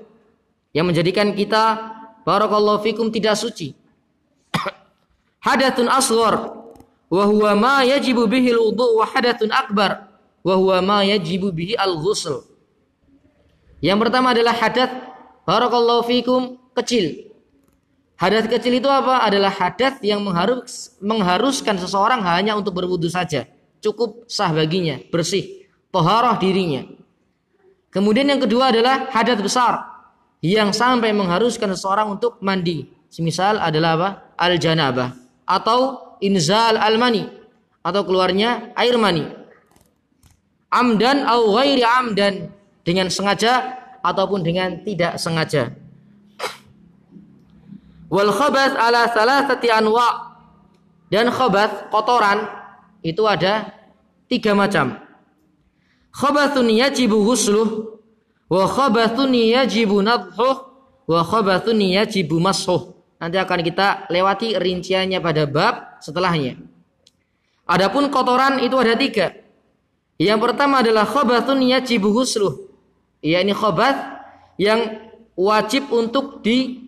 yang 0.72 0.88
menjadikan 0.88 1.36
kita 1.36 1.92
barakallahu 2.24 2.80
fikum 2.86 3.10
tidak 3.10 3.34
suci. 3.34 3.74
Hadatsun 5.46 5.90
asghar 5.90 6.54
wa 7.10 7.24
huwa 7.26 7.52
ma 7.58 7.76
yajibu 7.82 8.30
bihi 8.30 8.54
al-wudu 8.54 9.02
wa 9.02 9.06
hadatsun 9.10 9.50
akbar 9.50 10.13
wa 10.44 10.54
huwa 10.60 10.78
ma 10.84 10.98
yajibu 11.08 11.50
bihi 11.50 11.74
al-ghusl. 11.80 12.44
Yang 13.80 13.98
pertama 14.08 14.32
adalah 14.32 14.56
hadat 14.56 14.92
barakallahu 15.48 16.04
fikum 16.08 16.60
kecil. 16.76 17.32
Hadat 18.20 18.48
kecil 18.48 18.80
itu 18.80 18.88
apa? 18.88 19.26
Adalah 19.28 19.52
hadat 19.52 20.00
yang 20.06 20.24
mengharus, 20.24 20.96
mengharuskan 21.04 21.76
seseorang 21.76 22.24
hanya 22.24 22.56
untuk 22.56 22.76
berwudu 22.78 23.12
saja. 23.12 23.50
Cukup 23.84 24.24
sah 24.32 24.54
baginya, 24.56 25.02
bersih, 25.12 25.68
toharoh 25.92 26.40
dirinya. 26.40 26.88
Kemudian 27.92 28.32
yang 28.32 28.40
kedua 28.40 28.72
adalah 28.72 29.12
hadat 29.12 29.44
besar 29.44 29.84
yang 30.40 30.72
sampai 30.72 31.12
mengharuskan 31.12 31.72
seseorang 31.76 32.16
untuk 32.16 32.40
mandi. 32.40 32.88
Semisal 33.12 33.60
adalah 33.60 33.92
apa? 34.00 34.10
Al-janabah 34.40 35.14
atau 35.44 36.16
inzal 36.24 36.80
al-mani 36.80 37.28
atau 37.84 38.02
keluarnya 38.08 38.72
air 38.80 38.96
mani. 38.96 39.28
Amdan 40.74 41.30
au 41.30 41.54
ghairi 41.54 41.86
amdan 41.86 42.50
dengan 42.82 43.14
sengaja 43.14 43.78
ataupun 44.02 44.42
dengan 44.42 44.82
tidak 44.82 45.22
sengaja. 45.22 45.70
Wal 48.10 48.34
khabath 48.34 48.74
ala 48.74 49.06
salasati 49.14 49.70
anwa. 49.70 50.34
Dan 51.14 51.30
khabath 51.30 51.94
kotoran 51.94 52.50
itu 53.06 53.22
ada 53.30 53.70
tiga 54.26 54.58
macam. 54.58 54.98
Khabathun 56.10 56.74
yajibu 56.74 57.22
ghusluh 57.22 58.02
wa 58.50 58.66
khabathun 58.66 59.30
yajibu 59.30 60.02
nadhuh 60.02 60.74
wa 61.06 61.22
khabathun 61.22 61.78
yajibu 61.86 62.42
mashuh. 62.42 62.98
Nanti 63.22 63.38
akan 63.38 63.62
kita 63.62 64.10
lewati 64.10 64.58
rinciannya 64.58 65.22
pada 65.22 65.46
bab 65.46 66.02
setelahnya. 66.02 66.58
Adapun 67.70 68.10
kotoran 68.10 68.58
itu 68.58 68.74
ada 68.74 68.98
tiga. 68.98 69.43
Yang 70.24 70.40
pertama 70.40 70.80
adalah 70.80 71.04
khabathun 71.04 71.60
yajibu 71.68 72.16
ghusluh. 72.16 72.72
ini 73.20 73.52
khabath 73.52 74.24
yang 74.56 75.12
wajib 75.36 75.92
untuk 75.92 76.40
di 76.40 76.80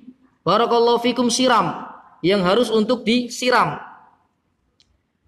Barakallahu 0.46 1.02
fikum 1.02 1.26
siram 1.34 1.90
yang 2.22 2.46
harus 2.46 2.70
untuk 2.70 3.02
disiram. 3.02 3.82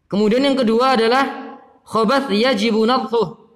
Kemudian 0.06 0.46
yang 0.46 0.54
kedua 0.54 0.94
adalah 0.94 1.58
khobath 1.82 2.30
yajibu 2.30 2.86
nadhuh. 2.86 3.50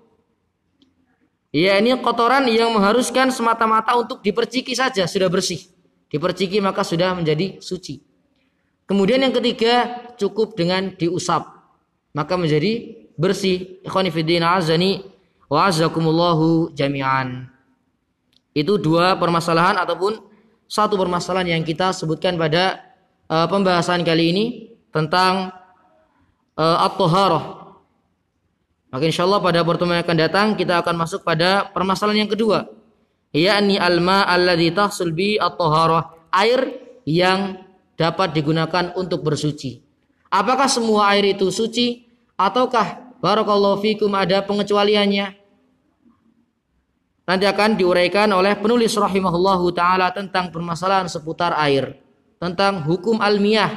Ya 1.53 1.77
ini 1.77 1.93
kotoran 2.01 2.49
yang 2.49 2.73
mengharuskan 2.73 3.29
semata-mata 3.29 3.93
untuk 3.93 4.25
diperciki 4.25 4.73
saja 4.73 5.05
sudah 5.05 5.29
bersih. 5.29 5.61
Diperciki 6.09 6.57
maka 6.57 6.81
sudah 6.81 7.13
menjadi 7.13 7.61
suci. 7.61 8.01
Kemudian 8.89 9.21
yang 9.21 9.31
ketiga 9.31 10.01
cukup 10.17 10.57
dengan 10.57 10.97
diusap 10.97 11.45
maka 12.17 12.35
menjadi 12.41 13.05
bersih. 13.21 13.77
Ikhwani 13.85 14.09
azani 14.41 15.05
wa 15.45 15.69
jami'an. 16.73 17.45
Itu 18.51 18.81
dua 18.81 19.15
permasalahan 19.15 19.77
ataupun 19.79 20.17
satu 20.65 20.95
permasalahan 20.95 21.59
yang 21.59 21.63
kita 21.63 21.91
sebutkan 21.91 22.35
pada 22.39 22.79
uh, 23.27 23.47
pembahasan 23.47 24.03
kali 24.03 24.31
ini 24.31 24.45
tentang 24.91 25.51
uh, 26.55 26.85
at-taharah. 26.87 27.75
Maka 28.91 29.03
insyaallah 29.07 29.39
pada 29.39 29.63
pertemuan 29.63 29.99
yang 29.99 30.07
akan 30.07 30.19
datang 30.19 30.47
kita 30.59 30.83
akan 30.83 30.95
masuk 30.99 31.23
pada 31.23 31.71
permasalahan 31.71 32.27
yang 32.27 32.31
kedua, 32.31 32.67
yakni 33.31 33.79
alma 33.79 34.27
alladzi 34.27 34.71
tahsul 34.75 35.15
bi 35.15 35.39
at-taharah, 35.39 36.31
air 36.35 36.75
yang 37.07 37.63
dapat 37.95 38.35
digunakan 38.35 38.91
untuk 38.99 39.23
bersuci. 39.23 39.79
Apakah 40.31 40.67
semua 40.71 41.11
air 41.15 41.35
itu 41.35 41.51
suci 41.51 42.07
ataukah 42.39 43.10
barakallahu 43.21 43.79
fikum 43.79 44.11
ada 44.17 44.41
pengecualiannya? 44.43 45.39
Nanti 47.31 47.45
akan 47.47 47.79
diuraikan 47.79 48.27
oleh 48.33 48.57
penulis 48.59 48.91
rahimahullahu 48.97 49.71
taala 49.71 50.11
tentang 50.11 50.51
permasalahan 50.51 51.07
seputar 51.07 51.55
air, 51.55 51.95
tentang 52.41 52.83
hukum 52.83 53.21
almiyah, 53.23 53.71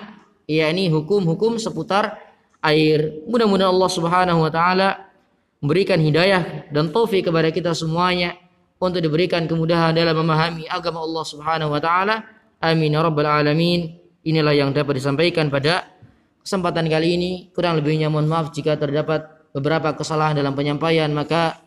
yakni 0.48 0.90
hukum-hukum 0.90 1.60
seputar 1.60 2.18
air. 2.64 3.22
Mudah-mudahan 3.28 3.70
Allah 3.70 3.90
Subhanahu 3.92 4.40
wa 4.42 4.50
taala 4.50 5.06
memberikan 5.62 6.02
hidayah 6.02 6.66
dan 6.74 6.90
taufik 6.90 7.30
kepada 7.30 7.54
kita 7.54 7.76
semuanya 7.76 8.34
untuk 8.82 9.00
diberikan 9.00 9.46
kemudahan 9.46 9.94
dalam 9.94 10.18
memahami 10.18 10.66
agama 10.66 11.04
Allah 11.04 11.24
Subhanahu 11.24 11.70
wa 11.70 11.78
taala. 11.78 12.26
Amin 12.58 12.96
ya 12.96 13.04
rabbal 13.04 13.28
alamin. 13.28 14.02
Inilah 14.24 14.56
yang 14.56 14.72
dapat 14.72 14.98
disampaikan 14.98 15.52
pada 15.52 15.93
kesempatan 16.44 16.86
kali 16.86 17.16
ini. 17.16 17.32
Kurang 17.56 17.80
lebihnya 17.80 18.12
mohon 18.12 18.28
maaf 18.28 18.52
jika 18.52 18.76
terdapat 18.76 19.26
beberapa 19.56 19.96
kesalahan 19.96 20.36
dalam 20.36 20.52
penyampaian, 20.52 21.08
maka 21.10 21.58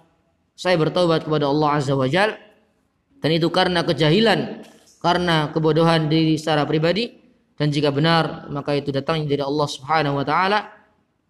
saya 0.54 0.78
bertobat 0.78 1.26
kepada 1.26 1.50
Allah 1.50 1.70
Azza 1.82 1.98
wa 1.98 2.06
Jal 2.06 2.38
dan 3.18 3.30
itu 3.34 3.50
karena 3.50 3.82
kejahilan, 3.82 4.62
karena 5.02 5.50
kebodohan 5.50 6.06
diri 6.06 6.38
secara 6.38 6.66
pribadi 6.70 7.10
dan 7.58 7.74
jika 7.74 7.90
benar 7.90 8.46
maka 8.54 8.78
itu 8.78 8.94
datangnya 8.94 9.34
dari 9.34 9.44
Allah 9.46 9.68
Subhanahu 9.68 10.22
wa 10.22 10.26
taala. 10.26 10.60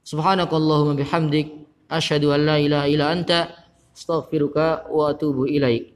Subhanakallahumma 0.08 0.96
bihamdik 0.96 1.68
asyhadu 1.92 2.32
an 2.32 2.48
la 2.48 2.56
ilaha 2.60 2.86
illa 2.88 3.06
anta 3.12 3.52
astaghfiruka 3.92 4.88
wa 4.88 5.12
atubu 5.12 5.48
ilaik. 5.48 5.96